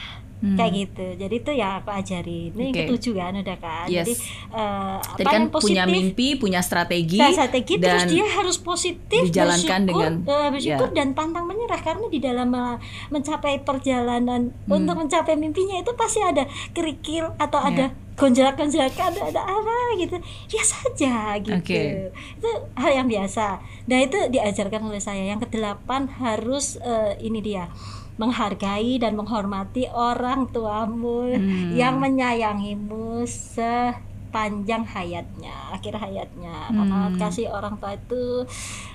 Hmm. 0.43 0.59
Kayak 0.59 0.71
gitu. 0.75 1.05
Jadi 1.15 1.35
itu 1.37 1.51
yang 1.55 1.79
aku 1.79 1.89
ajarin. 1.89 2.51
Ini 2.51 2.59
yang 2.59 2.69
Oke. 2.69 2.81
ketujuh 2.83 3.13
kan 3.15 3.31
udah 3.33 3.57
kan. 3.57 3.85
Yes. 3.87 4.03
Jadi 4.03 4.13
eh, 4.51 4.97
Tadi 4.99 5.23
apa 5.23 5.29
kan 5.29 5.39
yang 5.39 5.47
positif 5.47 5.63
punya 5.71 5.83
mimpi, 5.87 6.27
punya 6.35 6.59
strategi, 6.59 7.15
strategi 7.23 7.73
terus 7.77 7.95
dan 7.95 8.11
dia 8.11 8.25
harus 8.29 8.57
positif 8.57 9.21
dijalankan 9.23 9.79
bersyukur, 9.81 10.03
dengan- 10.03 10.17
eh, 10.27 10.49
bersyukur 10.51 10.89
ya. 10.89 10.93
dan 10.93 11.07
pantang 11.13 11.45
menyerah 11.45 11.79
karena 11.79 12.05
di 12.05 12.19
dalam 12.19 12.47
mel- 12.49 12.79
mencapai 13.09 13.63
perjalanan 13.63 14.51
Hmm. 14.61 14.75
untuk 14.75 14.95
mencapai 14.97 15.33
mimpinya 15.33 15.79
itu 15.79 15.95
pasti 15.95 16.19
ada 16.19 16.43
kerikil 16.69 17.31
atau 17.37 17.59
Ya. 17.61 17.67
ada 17.69 17.85
gonjak-gonjakan 18.13 19.09
ada, 19.09 19.21
ada 19.25 19.41
apa 19.41 19.75
gitu 19.95 20.17
biasa 20.47 20.75
aja 20.85 21.15
gitu 21.39 21.55
Oke. 21.55 21.81
itu 22.11 22.49
hal 22.75 22.91
yang 22.93 23.07
biasa 23.07 23.57
nah 23.83 23.97
itu 23.97 24.29
diajarkan 24.29 24.81
oleh 24.83 24.99
saya 24.99 25.23
yang 25.25 25.39
kedelapan 25.39 26.05
harus 26.13 26.77
eh, 26.77 27.17
ini 27.19 27.39
dia 27.39 27.71
menghargai 28.15 28.97
dan 28.97 29.13
menghormati 29.13 29.87
orang 29.87 30.45
tuamu 30.47 31.33
Hmm. 31.33 31.73
yang 31.73 31.97
menyayangimu 31.97 33.25
sepanjang 33.25 34.81
hayatnya 34.83 35.53
akhir 35.71 35.93
hayatnya 35.95 36.69
karena 36.69 36.99
Hmm. 37.07 37.17
kasih 37.17 37.47
orang 37.47 37.77
tua 37.77 37.93
itu 37.93 38.45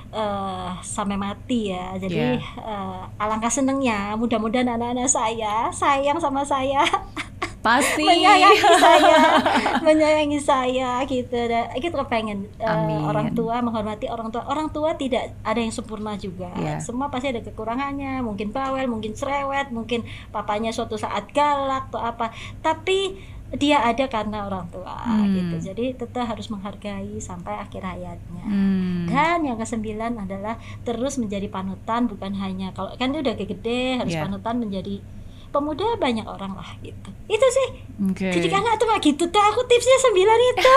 eh, 0.09 0.71
sampai 0.81 1.15
mati 1.15 1.69
ya 1.69 1.93
jadi 1.95 2.41
Ya. 2.41 2.41
eh, 2.57 3.03
alangkah 3.19 3.49
senengnya 3.49 4.15
mudah-mudahan 4.15 4.65
anak-anak 4.67 5.05
saya 5.05 5.69
sayang 5.71 6.17
sama 6.17 6.41
saya 6.41 6.81
pasti 7.69 8.01
menyayangi 8.01 8.61
saya 8.79 9.19
menyayangi 9.87 10.41
saya 10.41 10.91
gitu 11.05 11.37
dan 11.37 11.69
kita 11.75 12.01
kepengen 12.01 12.49
eh, 12.57 12.65
Amin. 12.65 13.05
orang 13.05 13.29
tua 13.33 13.61
menghormati 13.61 14.09
orang 14.09 14.29
tua 14.29 14.43
orang 14.45 14.69
tua 14.69 14.95
tidak 14.95 15.37
ada 15.43 15.61
yang 15.61 15.69
sempurna 15.71 16.17
juga 16.17 16.49
Iya. 16.57 16.81
semua 16.81 17.07
pasti 17.07 17.29
ada 17.29 17.41
kekurangannya 17.41 18.21
mungkin 18.21 18.49
bawel 18.49 18.89
mungkin 18.89 19.13
cerewet 19.13 19.69
mungkin 19.69 20.03
papanya 20.29 20.71
suatu 20.71 20.97
saat 20.97 21.29
galak 21.29 21.89
atau 21.89 22.01
apa 22.01 22.33
tapi 22.59 23.21
dia 23.51 23.81
ada 23.81 24.05
karena 24.07 24.45
orang 24.45 24.69
tua 24.69 24.93
Hmm. 24.99 25.33
gitu 25.33 25.73
jadi 25.73 25.93
tetap 25.95 26.25
harus 26.27 26.49
menghargai 26.49 27.17
sampai 27.19 27.57
akhir 27.57 27.81
hayatnya 27.81 28.45
Hmm. 28.45 29.09
dan 29.09 29.41
yang 29.41 29.57
kesembilan 29.57 30.17
adalah 30.19 30.57
terus 30.83 31.17
menjadi 31.17 31.49
panutan 31.49 32.05
bukan 32.05 32.33
hanya 32.35 32.73
kalau 32.73 32.93
kan 32.95 33.09
dia 33.09 33.21
udah 33.21 33.33
gede 33.35 33.97
harus 33.97 34.13
Iya. 34.13 34.25
panutan 34.25 34.57
menjadi 34.59 35.01
pemuda 35.49 35.97
banyak 35.97 36.23
orang 36.23 36.53
lah 36.53 36.71
gitu 36.79 37.09
itu 37.27 37.47
sih 37.49 37.69
Oke. 38.01 38.31
jadi 38.31 38.49
kan 38.49 38.63
tuh 38.75 38.87
mah 38.87 38.99
gitu 38.99 39.25
tuh 39.25 39.43
aku 39.43 39.61
tipsnya 39.65 39.99
sembilan 39.99 40.39
itu 40.47 40.75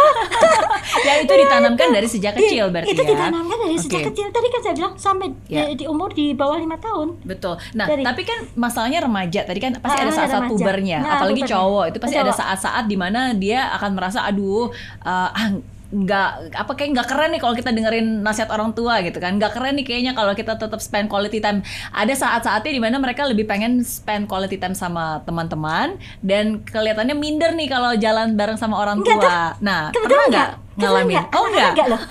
ya 1.08 1.14
itu 1.22 1.34
ditanamkan 1.38 1.88
dari 1.90 2.08
sejak 2.08 2.34
kecil 2.34 2.68
berarti 2.70 2.90
itu 2.90 3.00
ya. 3.00 3.10
ditanamkan 3.10 3.58
dari 3.62 3.78
sejak 3.78 4.02
Oke. 4.02 4.08
kecil 4.10 4.28
tadi 4.30 4.48
kan 4.48 4.60
saya 4.62 4.74
bilang 4.74 4.94
sampai 4.96 5.28
Ya. 5.46 5.68
di, 5.68 5.80
di 5.80 5.86
umur 5.86 6.10
di 6.10 6.32
bawah 6.32 6.56
lima 6.56 6.76
tahun 6.78 7.24
Betul. 7.24 7.56
Nah, 7.74 7.86
Dari- 7.86 8.04
tapi 8.04 8.22
kan 8.24 8.40
masalahnya 8.54 9.00
remaja. 9.02 9.44
Tadi 9.44 9.60
kan 9.60 9.72
pasti 9.78 9.98
Ah, 9.98 10.06
ada 10.06 10.14
saat-saat 10.14 10.44
pubernya, 10.48 10.98
Nah, 11.00 11.12
apalagi 11.18 11.42
pubernya. 11.42 11.56
cowok. 11.56 11.84
Itu 11.92 11.98
pasti 12.00 12.18
ada 12.18 12.24
Cowok. 12.26 12.40
saat-saat 12.40 12.84
di 12.88 12.98
mana 12.98 13.22
dia 13.34 13.68
akan 13.74 13.92
merasa 13.94 14.24
aduh 14.24 14.72
uh, 15.02 15.30
ah 15.30 15.48
nggak 15.92 16.56
apa 16.56 16.72
kayak 16.74 16.90
nggak 16.96 17.08
keren 17.12 17.30
nih 17.36 17.42
kalau 17.44 17.52
kita 17.52 17.70
dengerin 17.76 18.24
nasihat 18.24 18.48
orang 18.50 18.72
tua 18.72 19.04
gitu 19.04 19.20
kan. 19.20 19.36
Nggak 19.36 19.52
keren 19.60 19.76
nih 19.76 19.86
kayaknya 19.86 20.14
kalau 20.16 20.32
kita 20.32 20.56
tetap 20.56 20.80
spend 20.80 21.12
quality 21.12 21.44
time. 21.44 21.60
Ada 21.92 22.16
saat-saatnya 22.16 22.72
di 22.72 22.82
mana 22.82 22.96
mereka 22.98 23.28
lebih 23.28 23.44
pengen 23.44 23.84
spend 23.84 24.32
quality 24.32 24.56
time 24.56 24.74
sama 24.74 25.20
teman-teman 25.28 26.00
dan 26.24 26.64
kelihatannya 26.64 27.14
minder 27.14 27.52
nih 27.52 27.68
kalau 27.68 27.92
jalan 28.00 28.40
bareng 28.40 28.56
sama 28.56 28.80
orang 28.80 29.04
Enggak, 29.04 29.20
tua. 29.20 29.42
nah 29.60 29.82
kebetulan 29.92 30.08
pernah 30.08 30.28
enggak 30.32 30.50
nggak 30.72 30.88
ngalamin? 30.88 31.16
Oh 31.16 31.20
Anak-anak 31.20 31.50
enggak 31.52 31.70
enggak 31.76 31.88
loh. 31.92 32.02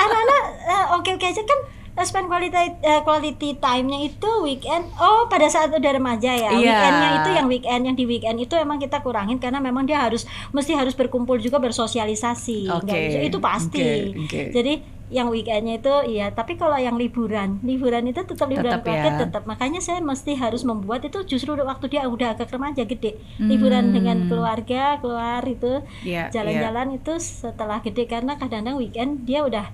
Anak-anak 0.00 0.42
eh, 0.66 0.84
oke-oke 0.96 1.26
aja 1.28 1.42
kan 1.44 1.60
spend 1.98 2.26
quality 2.26 2.52
eh, 2.78 3.00
quality 3.00 3.56
time-nya 3.56 3.98
itu 4.04 4.30
weekend 4.40 4.84
oh 4.96 5.24
pada 5.26 5.46
saat 5.46 5.70
udah 5.70 5.92
remaja 5.92 6.28
ya 6.28 6.50
Iya. 6.50 6.58
weekendnya 6.58 7.08
itu 7.16 7.30
yang 7.32 7.46
weekend 7.46 7.82
yang 7.82 7.94
di 7.94 8.04
weekend 8.04 8.36
itu 8.38 8.54
emang 8.54 8.76
kita 8.76 9.00
kurangin 9.00 9.36
karena 9.36 9.56
memang 9.58 9.82
dia 9.82 10.02
harus 10.02 10.24
mesti 10.50 10.72
harus 10.72 10.92
berkumpul 10.92 11.36
juga 11.36 11.56
bersosialisasi. 11.56 12.68
Nggak 12.68 12.84
bisa- 12.84 13.22
itu 13.22 13.38
pasti 13.38 13.80
Oke, 14.12 14.20
oke. 14.20 14.42
jadi 14.52 14.72
yang 15.06 15.30
weekendnya 15.30 15.78
itu 15.78 15.94
iya 16.10 16.28
tapi 16.28 16.54
kalau 16.54 16.74
yang 16.74 16.94
liburan 16.94 17.62
liburan 17.62 18.02
itu 18.04 18.18
tetap 18.20 18.44
liburan 18.44 18.74
Tetap 18.74 18.82
keluarga 18.82 19.06
ya. 19.08 19.18
tetap 19.22 19.42
makanya 19.44 19.78
saya 19.78 20.02
mesti 20.02 20.34
harus 20.34 20.62
membuat 20.62 21.00
itu 21.00 21.22
justru 21.24 21.54
waktu 21.54 21.86
dia 21.88 22.02
udah 22.04 22.34
agak 22.34 22.50
remaja 22.50 22.82
gede 22.82 23.14
liburan 23.38 23.86
Hmm. 23.86 23.94
dengan 23.94 24.16
keluarga 24.26 24.98
keluar 24.98 25.46
itu 25.46 25.78
Iya, 26.02 26.26
jalan-jalan 26.28 26.98
itu 26.98 27.12
setelah 27.16 27.78
gede 27.80 28.02
karena 28.04 28.34
kadang-kadang 28.34 28.74
weekend 28.76 29.22
dia 29.22 29.40
udah 29.40 29.70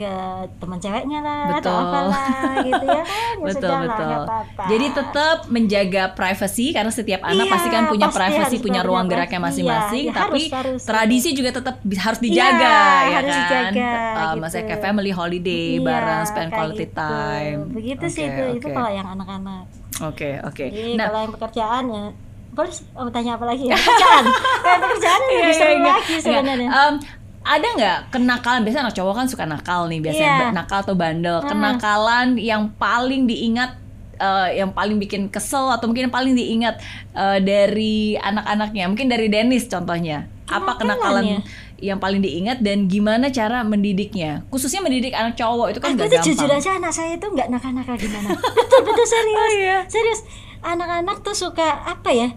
ke 0.00 0.14
teman 0.56 0.78
ceweknya 0.78 1.18
lah 1.20 1.40
Betul. 1.52 1.68
atau 1.68 1.84
apalah 1.84 2.24
gitu 2.62 2.84
ya 2.86 3.02
kan 3.02 3.34
ya 3.36 3.44
betul 3.44 3.60
sudah 3.60 3.78
betul. 3.78 4.06
nggak 4.06 4.20
apa-apa. 4.22 4.62
Jadi 4.66 4.86
tetap 4.90 5.36
menjaga 5.46 6.02
privasi 6.10 6.64
karena 6.70 6.88
setiap 6.90 7.20
anak 7.22 7.44
Iya, 7.44 7.52
pasti 7.52 7.68
kan 7.68 7.82
punya 7.86 8.06
pasti 8.06 8.16
privasi, 8.16 8.40
harus 8.50 8.60
punya 8.60 8.80
ruang 8.80 9.04
privacy. 9.04 9.12
geraknya 9.12 9.40
masing-masing, 9.42 10.02
Iya, 10.02 10.10
iya, 10.10 10.16
tapi 10.16 10.42
harus, 10.42 10.56
harus. 10.56 10.80
tradisi 10.82 11.28
juga 11.30 11.50
tetap 11.52 11.74
harus 11.84 12.18
dijaga 12.18 12.64
Iya, 12.64 12.80
ya 13.04 13.14
harus 13.14 13.28
kan. 13.28 13.40
dijaga, 13.40 13.90
Uh, 13.90 14.16
gitu. 14.16 14.36
Maksudnya 14.40 14.64
kayak 14.66 14.80
family 14.82 15.12
holiday 15.12 15.66
Iya, 15.70 15.84
bareng 15.84 16.22
spend 16.24 16.50
quality 16.50 16.80
gitu. 16.82 16.96
time. 16.96 17.58
begitu 17.70 18.04
sih 18.08 18.24
Oke, 18.24 18.32
itu 18.32 18.42
itu 18.56 18.66
oke. 18.66 18.74
kalau 18.74 18.90
yang 18.90 19.08
anak-anak 19.10 19.64
Oke, 20.02 20.30
oke. 20.40 20.64
Jadi 20.66 20.96
Nah, 20.96 21.06
kalau 21.06 21.20
yang 21.20 21.32
pekerjaan 21.34 21.84
ya 21.86 22.04
boleh 22.50 22.72
mau 22.92 23.06
tanya 23.08 23.30
apa 23.32 23.44
lagi 23.46 23.64
ya 23.64 23.76
pekerjaan 23.76 24.24
kalau 24.26 24.78
pekerjaan 24.84 25.20
Iya, 25.20 25.28
lebih 25.30 25.44
iya, 25.46 25.54
seru 25.54 25.70
iya. 25.70 25.78
lagi 25.78 25.86
Enggak, 26.10 26.22
sebenarnya 26.24 26.68
em, 26.68 26.94
ada 27.40 27.66
nggak 27.76 27.98
kenakalan? 28.12 28.60
Biasanya 28.62 28.84
anak 28.90 28.96
cowok 28.96 29.14
kan 29.16 29.26
suka 29.26 29.44
nakal 29.48 29.88
nih 29.88 30.00
biasanya 30.04 30.52
ba- 30.52 30.54
nakal 30.54 30.78
atau 30.84 30.94
bandel. 30.94 31.40
Hmm. 31.40 31.48
kenakalan 31.48 32.36
yang 32.36 32.68
paling 32.76 33.24
diingat 33.24 33.80
eh, 34.20 34.60
yang 34.60 34.76
paling 34.76 35.00
bikin 35.00 35.32
kesel 35.32 35.72
atau 35.72 35.88
mungkin 35.88 36.08
yang 36.08 36.14
paling 36.14 36.36
diingat 36.36 36.78
eh, 37.16 37.38
dari 37.40 38.14
anak-anaknya? 38.20 38.84
Mungkin 38.92 39.08
dari 39.08 39.32
Dennis 39.32 39.66
contohnya. 39.66 40.28
Apa 40.50 40.82
Kenakalan 40.82 41.46
yang 41.80 41.96
paling 41.96 42.20
diingat 42.20 42.60
dan 42.60 42.90
gimana 42.90 43.30
cara 43.32 43.62
mendidiknya? 43.64 44.44
Khususnya 44.52 44.84
mendidik 44.84 45.14
anak 45.16 45.38
cowok 45.38 45.72
itu 45.72 45.78
kan 45.80 45.94
aku 45.94 46.04
gak 46.04 46.10
gampang 46.10 46.26
jujur 46.26 46.50
aja 46.50 46.70
anak 46.76 46.92
saya 46.92 47.16
itu 47.16 47.24
nggak 47.24 47.48
nakal-nakal 47.48 47.94
gimana. 47.96 48.34
Betul 48.58 48.80
betul 48.84 49.06
serius. 49.06 49.38
Oh, 49.38 49.50
iya. 49.56 49.78
serius. 49.88 50.20
Anak-anak 50.60 51.24
tuh 51.24 51.32
suka 51.32 51.88
apa 51.88 52.12
ya 52.12 52.28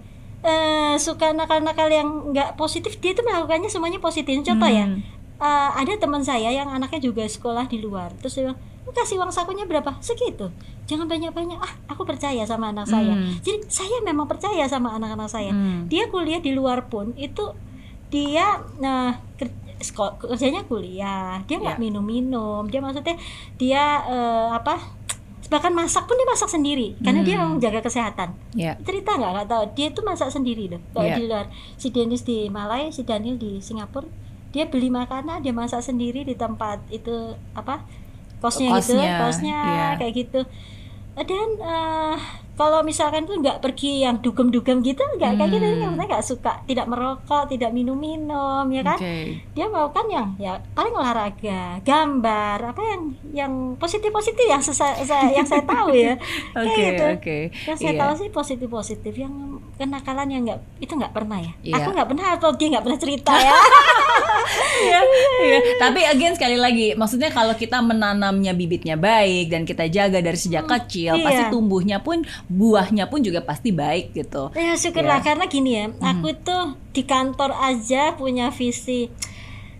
eh 0.43 0.95
suka 0.97 1.31
nakal-nakal 1.31 1.87
yang 1.87 2.05
nggak 2.29 2.53
positif 2.53 2.95
dia 2.97 3.11
tuh 3.11 3.23
melakukannya 3.23 3.67
semuanya 3.67 3.97
positif 3.97 4.35
contoh 4.37 4.67
ya 4.67 4.83
Hmm. 4.83 4.99
eh, 5.39 5.69
ada 5.73 5.93
teman 5.95 6.19
saya 6.21 6.49
yang 6.49 6.67
anaknya 6.67 6.99
juga 7.01 7.23
sekolah 7.25 7.65
di 7.65 7.79
luar 7.79 8.11
terus 8.17 8.35
dia 8.35 8.45
bilang 8.45 8.59
"Lu 8.83 8.91
kasih 8.91 9.15
uang 9.15 9.31
sakunya 9.31 9.63
berapa 9.63 9.95
segitu 9.97 10.51
jangan 10.83 11.07
banyak-banyak 11.07 11.55
ah 11.55 11.71
aku 11.87 12.03
percaya 12.03 12.43
sama 12.43 12.69
anak 12.69 12.85
saya 12.85 13.11
Hmm. 13.11 13.39
jadi 13.39 13.63
saya 13.65 13.97
memang 14.01 14.27
percaya 14.27 14.63
sama 14.65 14.91
anak-anak 14.91 15.27
saya 15.27 15.49
Hmm. 15.49 15.87
dia 15.87 16.07
kuliah 16.07 16.37
di 16.37 16.51
luar 16.51 16.85
pun 16.85 17.15
itu 17.15 17.55
dia 18.09 18.59
nah 18.77 19.15
kerjanya 20.19 20.63
kuliah 20.63 21.39
dia 21.43 21.57
nggak 21.57 21.75
Ya. 21.75 21.81
minum-minum 21.81 22.67
dia 22.67 22.79
maksudnya 22.79 23.15
dia 23.57 23.83
eh, 24.05 24.49
apa 24.53 24.79
bahkan 25.53 25.69
masak 25.69 26.09
pun 26.09 26.17
dia 26.17 26.25
masak 26.25 26.49
sendiri 26.49 26.97
karena 26.99 27.21
dia 27.21 27.37
Hmm. 27.37 27.53
mau 27.53 27.61
jaga 27.61 27.79
kesehatan. 27.79 28.33
Ya. 28.57 28.73
Cerita 28.81 29.13
nggak? 29.13 29.31
Nggak 29.37 29.47
tahu. 29.47 29.63
Dia 29.77 29.87
tuh 29.93 30.01
masak 30.01 30.33
sendiri 30.33 30.65
loh. 30.67 30.81
Kalau 30.89 31.05
Iya. 31.05 31.17
di 31.21 31.23
luar. 31.29 31.45
Si 31.77 31.93
Dennis 31.93 32.25
di 32.25 32.49
Malai 32.49 32.89
si 32.89 33.05
Daniel 33.05 33.37
di 33.37 33.61
Singapura 33.61 34.09
dia 34.49 34.65
beli 34.65 34.89
makanan 34.89 35.41
dia 35.41 35.49
masak 35.49 35.81
sendiri 35.81 36.21
di 36.21 36.33
tempat 36.33 36.77
itu 36.89 37.13
apa 37.53 37.85
kosnya, 38.37 38.77
gitu 38.77 38.93
Kosnya, 38.97 39.13
kosnya 39.21 39.59
iya. 39.65 39.87
kayak 39.97 40.13
gitu. 40.13 40.41
Dan 41.15 41.49
eh, 41.57 42.17
kalau 42.53 42.79
misalkan 42.79 43.23
tuh 43.23 43.35
nggak 43.35 43.59
pergi 43.59 44.01
yang 44.01 44.17
dugem-dugem 44.17 44.79
gitu 44.79 45.01
nggak 45.11 45.31
kayak 45.35 45.49
gitu 45.51 45.65
Hmm. 45.65 45.95
dia 45.95 46.05
nggak 46.05 46.21
suka 46.23 46.53
tidak 46.63 46.85
merokok 46.85 47.47
tidak 47.47 47.69
minum-minum 47.69 48.65
ya 48.67 48.81
kan 48.83 48.95
oke 48.95 49.15
dia 49.49 49.65
mau 49.67 49.89
kan 49.89 50.05
yang 50.05 50.27
ya 50.37 50.53
paling 50.71 50.93
olahraga 50.93 51.81
gambar 51.81 52.57
apa 52.63 52.81
yang 52.83 53.01
yang 53.31 53.53
positif 53.75 54.09
positif 54.09 54.43
yang 54.43 54.61
saya, 54.61 54.73
saya- 54.99 55.33
yang 55.33 55.43
saya 55.43 55.63
tahu 55.63 55.89
ya 55.91 56.13
kayak 56.53 56.61
oke 56.63 56.77
gitu 56.79 57.03
oke 57.11 57.37
yang 57.65 57.77
saya 57.77 57.91
Iya. 57.91 57.99
tahu 57.99 58.13
sih 58.15 58.29
positif 58.29 58.67
positif 58.67 59.13
yang 59.15 59.33
kenakalan 59.73 60.27
yang 60.27 60.41
nggak 60.43 60.59
itu 60.79 60.93
nggak 60.93 61.11
pernah 61.11 61.37
ya 61.37 61.51
Iya. 61.63 61.73
aku 61.75 61.89
nggak 61.91 62.07
pernah 62.07 62.27
atau 62.31 62.49
dia 62.51 62.67
nggak 62.69 62.83
pernah 62.83 62.99
cerita 62.99 63.33
ya 63.33 63.53
Iya, 64.83 64.99
iya. 65.39 65.57
Tapi 65.77 66.01
again 66.03 66.33
sekali 66.33 66.55
lagi, 66.55 66.93
maksudnya 66.93 67.29
kalau 67.29 67.53
kita 67.53 67.79
menanamnya 67.79 68.51
bibitnya 68.51 68.93
baik 68.95 69.47
dan 69.47 69.63
kita 69.63 69.87
jaga 69.87 70.19
dari 70.19 70.35
sejak 70.35 70.65
kecil, 70.65 71.15
iya. 71.15 71.23
pasti 71.23 71.43
tumbuhnya 71.49 71.97
pun 71.99 72.21
buahnya 72.45 73.07
pun 73.07 73.19
juga 73.19 73.41
pasti 73.41 73.71
baik 73.71 74.13
gitu. 74.13 74.51
ya 74.53 74.75
syukurlah 74.75 75.19
Ya. 75.19 75.25
karena 75.25 75.45
gini 75.47 75.71
ya 75.73 75.85
aku 75.99 76.35
tuh 76.37 76.75
di 76.91 77.03
kantor 77.03 77.55
aja 77.55 78.13
punya 78.13 78.49
visi 78.49 79.07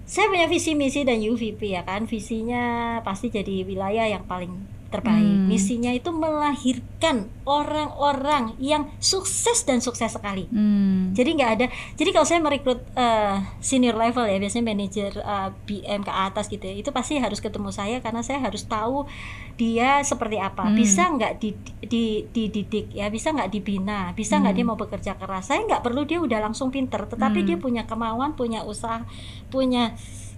saya 0.04 0.28
punya 0.28 0.46
visi 0.46 0.74
misi 0.74 1.02
dan 1.02 1.18
UVP 1.18 1.74
ya 1.74 1.82
kan 1.82 2.06
visinya 2.06 3.00
pasti 3.02 3.30
jadi 3.30 3.64
wilayah 3.64 4.06
yang 4.06 4.24
paling 4.24 4.52
terbaik 4.94 5.26
Hmm. 5.26 5.50
misinya 5.50 5.90
itu 5.90 6.14
melahirkan 6.14 7.26
orang-orang 7.44 8.54
yang 8.58 8.94
sukses 8.98 9.64
dan 9.64 9.80
sukses 9.80 10.08
sekali 10.10 10.46
Hmm. 10.46 11.10
jadi 11.12 11.30
nggak 11.32 11.52
ada 11.52 11.66
jadi 11.94 12.10
kalau 12.12 12.24
saya 12.24 12.40
merekrut 12.40 12.86
eh, 12.94 13.36
senior 13.60 13.94
level 13.94 14.24
ya 14.24 14.38
biasanya 14.38 14.66
manajer 14.68 15.12
eh, 15.16 15.50
BM 15.66 16.02
ke 16.02 16.14
atas 16.14 16.46
gitu 16.48 16.62
ya 16.62 16.76
itu 16.76 16.90
pasti 16.90 17.18
harus 17.18 17.40
ketemu 17.40 17.70
saya 17.70 17.98
karena 18.00 18.22
saya 18.22 18.38
harus 18.40 18.64
tahu 18.64 19.10
dia 19.54 20.02
seperti 20.02 20.38
apa 20.38 20.64
Hmm. 20.64 20.76
bisa 20.76 21.04
nggak 21.08 21.34
di, 21.38 21.50
di- 21.84 22.26
dididik 22.28 22.90
ya 22.90 23.10
bisa 23.10 23.30
nggak 23.30 23.50
dibina 23.50 24.14
bisa 24.14 24.38
nggak 24.38 24.52
Hmm. 24.52 24.60
dia 24.60 24.66
mau 24.66 24.78
bekerja 24.78 25.12
keras 25.14 25.50
saya 25.50 25.62
nggak 25.64 25.82
perlu 25.82 26.04
dia 26.04 26.18
udah 26.18 26.40
langsung 26.40 26.70
pinter 26.70 27.04
tetapi 27.04 27.42
Hmm. 27.42 27.48
dia 27.48 27.58
punya 27.58 27.84
kemauan 27.84 28.34
punya 28.34 28.62
usaha 28.62 29.02
punya 29.48 29.94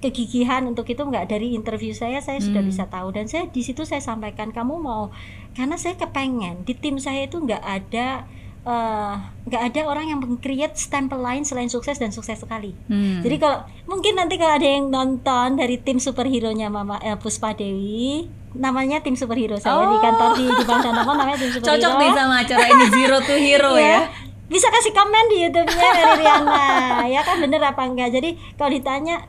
kegigihan 0.06 0.62
untuk 0.64 0.86
itu 0.86 1.02
nggak 1.02 1.26
dari 1.28 1.52
interview 1.52 1.90
saya 1.92 2.20
saya 2.20 2.38
sudah 2.38 2.60
Hmm. 2.60 2.70
bisa 2.70 2.86
tahu 2.86 3.10
dan 3.10 3.26
saya 3.26 3.48
di 3.48 3.60
situ 3.60 3.82
saya 3.82 4.00
sampaikan 4.00 4.50
kamu 4.50 4.78
mau 4.78 5.10
karena 5.52 5.74
saya 5.76 5.96
kepengen 5.96 6.62
di 6.62 6.74
tim 6.74 6.96
saya 6.96 7.24
itu 7.24 7.38
nggak 7.38 7.60
ada 7.60 8.30
eh, 8.64 9.14
nggak 9.44 9.62
ada 9.64 9.82
orang 9.86 10.06
yang 10.08 10.20
meng-create 10.20 10.74
stempel 10.74 11.18
lain 11.20 11.42
selain 11.42 11.68
sukses 11.68 11.96
dan 11.96 12.10
sukses 12.10 12.34
sekali. 12.36 12.74
Hmm. 12.86 13.22
Jadi 13.22 13.38
kalau 13.38 13.62
mungkin 13.86 14.14
nanti 14.16 14.36
kalau 14.36 14.54
ada 14.54 14.66
yang 14.68 14.90
nonton 14.90 15.54
dari 15.54 15.78
tim 15.78 15.98
superhero 15.98 16.50
nya 16.50 16.66
Mama 16.68 16.98
eh, 16.98 17.14
Puspa 17.14 17.54
Dewi, 17.54 18.26
namanya 18.52 19.00
tim 19.00 19.14
superhero 19.14 19.58
saya 19.58 19.86
di 19.86 19.98
Oh. 19.98 20.02
kantor 20.02 20.30
di 20.34 20.46
di 20.48 20.64
Bang 20.64 20.82
Danamon 20.82 21.14
namanya 21.16 21.38
tim 21.38 21.52
superhero. 21.54 21.78
cocok 21.78 21.94
nih 21.96 22.12
sama 22.12 22.36
acara 22.40 22.64
ini 22.68 22.86
Zero 22.92 23.18
to 23.20 23.36
Hero 23.36 23.74
ya. 23.76 23.82
Iya. 23.82 24.00
Bisa 24.46 24.70
kasih 24.70 24.94
komen 24.94 25.26
di 25.28 25.38
YouTube-nya 25.42 25.90
dari 25.92 26.14
Riana. 26.20 26.66
ya 27.08 27.22
kan 27.22 27.38
bener 27.40 27.58
apa 27.60 27.82
enggak? 27.84 28.10
Jadi 28.12 28.30
kalau 28.56 28.70
ditanya 28.72 29.26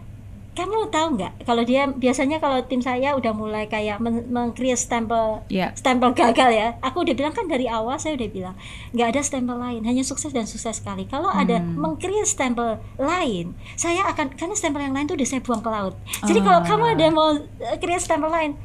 kamu 0.56 0.88
tahu 0.88 1.06
nggak 1.14 1.44
kalau 1.44 1.62
dia 1.62 1.84
biasanya 1.86 2.36
kalau 2.36 2.58
tim 2.62 2.80
saya 2.80 3.12
udah 3.12 3.30
mulai 3.30 3.64
kayak 3.66 3.96
men- 3.98 4.24
meng-create 4.26 4.74
stempel 4.76 5.44
Iya. 5.46 5.70
stempel 5.72 6.10
gagal 6.12 6.50
ya 6.50 6.68
aku 6.80 7.04
udah 7.04 7.12
bilang 7.12 7.30
kan 7.30 7.44
dari 7.44 7.68
awal 7.68 7.94
saya 7.94 8.16
udah 8.16 8.28
bilang 8.28 8.56
nggak 8.90 9.08
ada 9.08 9.20
stempel 9.20 9.54
lain 9.54 9.84
hanya 9.84 10.00
sukses 10.00 10.30
dan 10.30 10.44
sukses 10.44 10.72
sekali 10.74 11.04
kalau 11.04 11.28
ada 11.28 11.58
Hmm. 11.58 11.76
meng-create 11.76 12.24
stempel 12.26 12.68
lain 12.96 13.52
saya 13.74 14.02
akan 14.06 14.32
karena 14.32 14.54
stempel 14.54 14.80
yang 14.80 14.90
lain 14.90 15.04
tuh 15.04 15.14
udah 15.14 15.28
saya 15.28 15.40
buang 15.40 15.60
ke 15.60 15.68
laut 15.68 15.94
jadi 16.22 16.40
kalau 16.40 16.60
Ah. 16.60 16.66
kamu 16.66 16.84
ada 16.90 17.06
mau 17.10 17.28
eh, 17.36 17.76
create 17.76 18.00
stempel 18.00 18.28
lain 18.28 18.56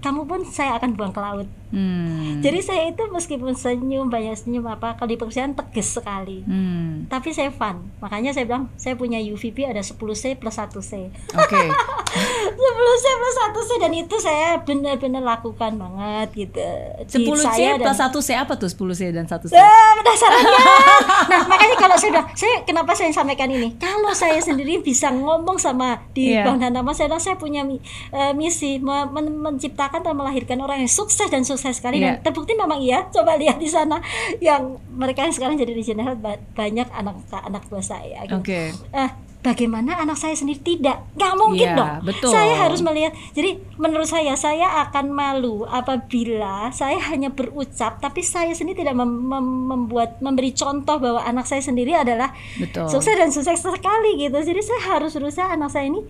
kamu 0.00 0.24
pun 0.24 0.40
saya 0.42 0.74
akan 0.74 0.90
buang 0.92 1.10
ke 1.10 1.20
laut 1.20 1.48
Hmm. 1.70 2.42
jadi 2.42 2.58
saya 2.58 2.82
itu 2.90 2.98
meskipun 3.06 3.54
senyum 3.54 4.10
banyak 4.10 4.34
senyum 4.34 4.66
apa 4.66 4.98
kalau 4.98 5.06
di 5.06 5.14
perusahaan 5.14 5.54
tegas 5.54 5.94
sekali 5.94 6.42
Hmm. 6.42 7.06
tapi 7.06 7.30
saya 7.30 7.48
fun 7.48 7.78
makanya 7.98 8.32
saya 8.32 8.42
bilang 8.44 8.66
saya 8.74 8.92
punya 8.92 9.16
UVP 9.16 9.62
ada 9.62 9.78
10C 9.78 10.34
plus 10.34 10.56
1C 10.56 11.14
Oke. 11.30 11.62
10C 12.52 13.04
plus 13.12 13.36
1C 13.40 13.70
dan 13.78 13.92
itu 13.92 14.16
saya 14.16 14.58
benar-benar 14.58 15.20
lakukan 15.20 15.72
banget 15.74 16.28
gitu 16.36 16.66
Di 17.04 17.24
10 17.24 17.34
C 17.34 17.44
saya 17.44 17.70
dan- 17.74 17.84
plus 17.84 17.98
1 17.98 18.20
C 18.20 18.30
apa 18.34 18.52
tuh 18.54 18.68
10 18.68 18.92
C 18.92 19.02
dan 19.10 19.24
1 19.24 19.40
C? 19.42 19.52
Eh, 19.52 19.62
penasarannya. 19.96 20.62
nah, 21.30 21.40
makanya 21.46 21.76
kalau 21.76 21.96
saya 21.96 22.10
bilang, 22.12 22.28
saya 22.32 22.54
kenapa 22.62 22.92
saya 22.92 23.10
sampaikan 23.10 23.48
ini? 23.48 23.74
Kalau 23.76 24.10
saya 24.12 24.38
sendiri 24.38 24.78
bisa 24.78 25.08
ngomong 25.08 25.56
sama 25.56 26.02
di 26.10 26.30
Iya. 26.30 26.44
Bang 26.44 26.58
Danama, 26.58 26.90
saya 26.90 27.10
saya 27.18 27.34
punya 27.34 27.62
eh, 27.62 28.32
misi 28.32 28.78
me- 28.78 29.08
men- 29.08 29.34
menciptakan 29.36 30.00
dan 30.00 30.14
melahirkan 30.14 30.58
orang 30.58 30.80
yang 30.80 30.90
sukses 30.90 31.26
dan 31.26 31.42
sukses 31.42 31.74
sekali 31.74 31.98
Iya. 31.98 32.18
dan 32.18 32.24
terbukti 32.24 32.54
memang 32.54 32.78
iya. 32.78 33.08
Coba 33.08 33.34
lihat 33.34 33.56
di 33.56 33.66
sana 33.66 33.98
yang 34.38 34.60
mereka 34.90 35.22
yang 35.22 35.32
sekarang 35.32 35.54
jadi 35.54 35.70
regional 35.70 36.14
ba- 36.14 36.38
banyak 36.52 36.86
anak 36.90 37.16
anak 37.30 37.62
buah 37.66 37.82
saya. 37.82 38.22
gitu. 38.24 38.36
Oke. 38.36 38.60
Eh, 38.72 39.10
bagaimana 39.40 39.96
anak 39.96 40.20
saya 40.20 40.36
sendiri 40.36 40.60
tidak 40.60 41.00
nggak 41.16 41.32
mungkin 41.40 41.68
Iya, 41.72 41.76
dong 41.76 41.90
betul. 42.04 42.28
saya 42.28 42.54
harus 42.60 42.84
melihat 42.84 43.16
jadi 43.32 43.56
menurut 43.80 44.04
saya 44.04 44.36
saya 44.36 44.84
akan 44.84 45.08
malu 45.08 45.64
apabila 45.64 46.68
saya 46.76 47.00
hanya 47.08 47.32
berucap 47.32 48.04
tapi 48.04 48.20
saya 48.20 48.52
sendiri 48.52 48.84
tidak 48.84 49.00
mem- 49.00 49.24
mem- 49.24 49.64
membuat 49.64 50.20
memberi 50.20 50.52
contoh 50.52 51.00
bahwa 51.00 51.24
anak 51.24 51.48
saya 51.48 51.64
sendiri 51.64 51.96
adalah 51.96 52.36
Betul. 52.60 52.92
sukses 52.92 53.16
dan 53.16 53.32
sukses 53.32 53.64
sekali 53.64 54.20
gitu 54.20 54.36
jadi 54.36 54.60
saya 54.60 54.80
harus 54.96 55.16
berusaha 55.16 55.48
anak 55.48 55.72
saya 55.72 55.88
ini 55.88 56.04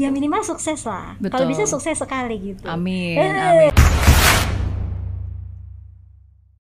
ya 0.00 0.08
minimal 0.08 0.40
sukses 0.40 0.80
lah 0.88 1.20
kalau 1.28 1.44
Betul. 1.44 1.52
bisa 1.52 1.68
sukses 1.68 2.00
sekali 2.00 2.56
gitu 2.56 2.64
Amin. 2.64 3.20
Eh, 3.20 3.28
Amin. 3.28 3.72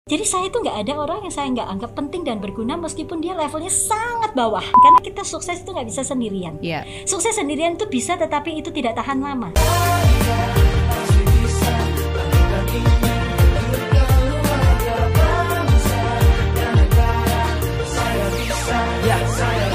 Jadi 0.03 0.27
saya 0.27 0.51
itu 0.51 0.59
nggak 0.59 0.83
ada 0.83 0.93
orang 0.99 1.19
yang 1.23 1.33
saya 1.33 1.47
nggak 1.49 1.63
anggap 1.63 1.91
penting 1.95 2.21
dan 2.21 2.37
berguna 2.37 2.75
meskipun 2.75 3.17
dia 3.17 3.33
levelnya 3.33 3.71
sangat 3.71 4.22
bawah 4.33 4.65
karena 4.65 4.99
kita 5.05 5.21
sukses 5.21 5.61
itu 5.61 5.69
nggak 5.69 5.87
bisa 5.87 6.01
sendirian 6.01 6.57
Iya. 6.59 6.83
sukses 7.05 7.37
sendirian 7.37 7.77
itu 7.77 7.85
bisa 7.87 8.17
tetapi 8.17 8.59
itu 8.59 8.69
tidak 8.73 8.97
tahan 8.97 9.21
lama 9.21 9.53
Ya, 19.03 19.19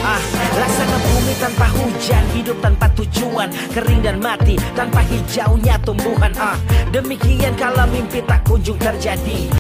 ah, 0.01 0.21
laksana 0.57 0.97
bumi 1.05 1.35
tanpa 1.37 1.69
hujan, 1.69 2.25
hidup 2.33 2.57
tanpa 2.65 2.89
tujuan, 2.97 3.53
kering 3.77 4.01
dan 4.01 4.17
mati 4.25 4.57
tanpa 4.73 5.05
hijaunya 5.05 5.77
tumbuhan. 5.85 6.33
Ah, 6.41 6.57
demikian 6.89 7.53
kalau 7.61 7.85
mimpi 7.93 8.25
tak 8.25 8.41
kunjung 8.49 8.81
terjadi. 8.81 9.53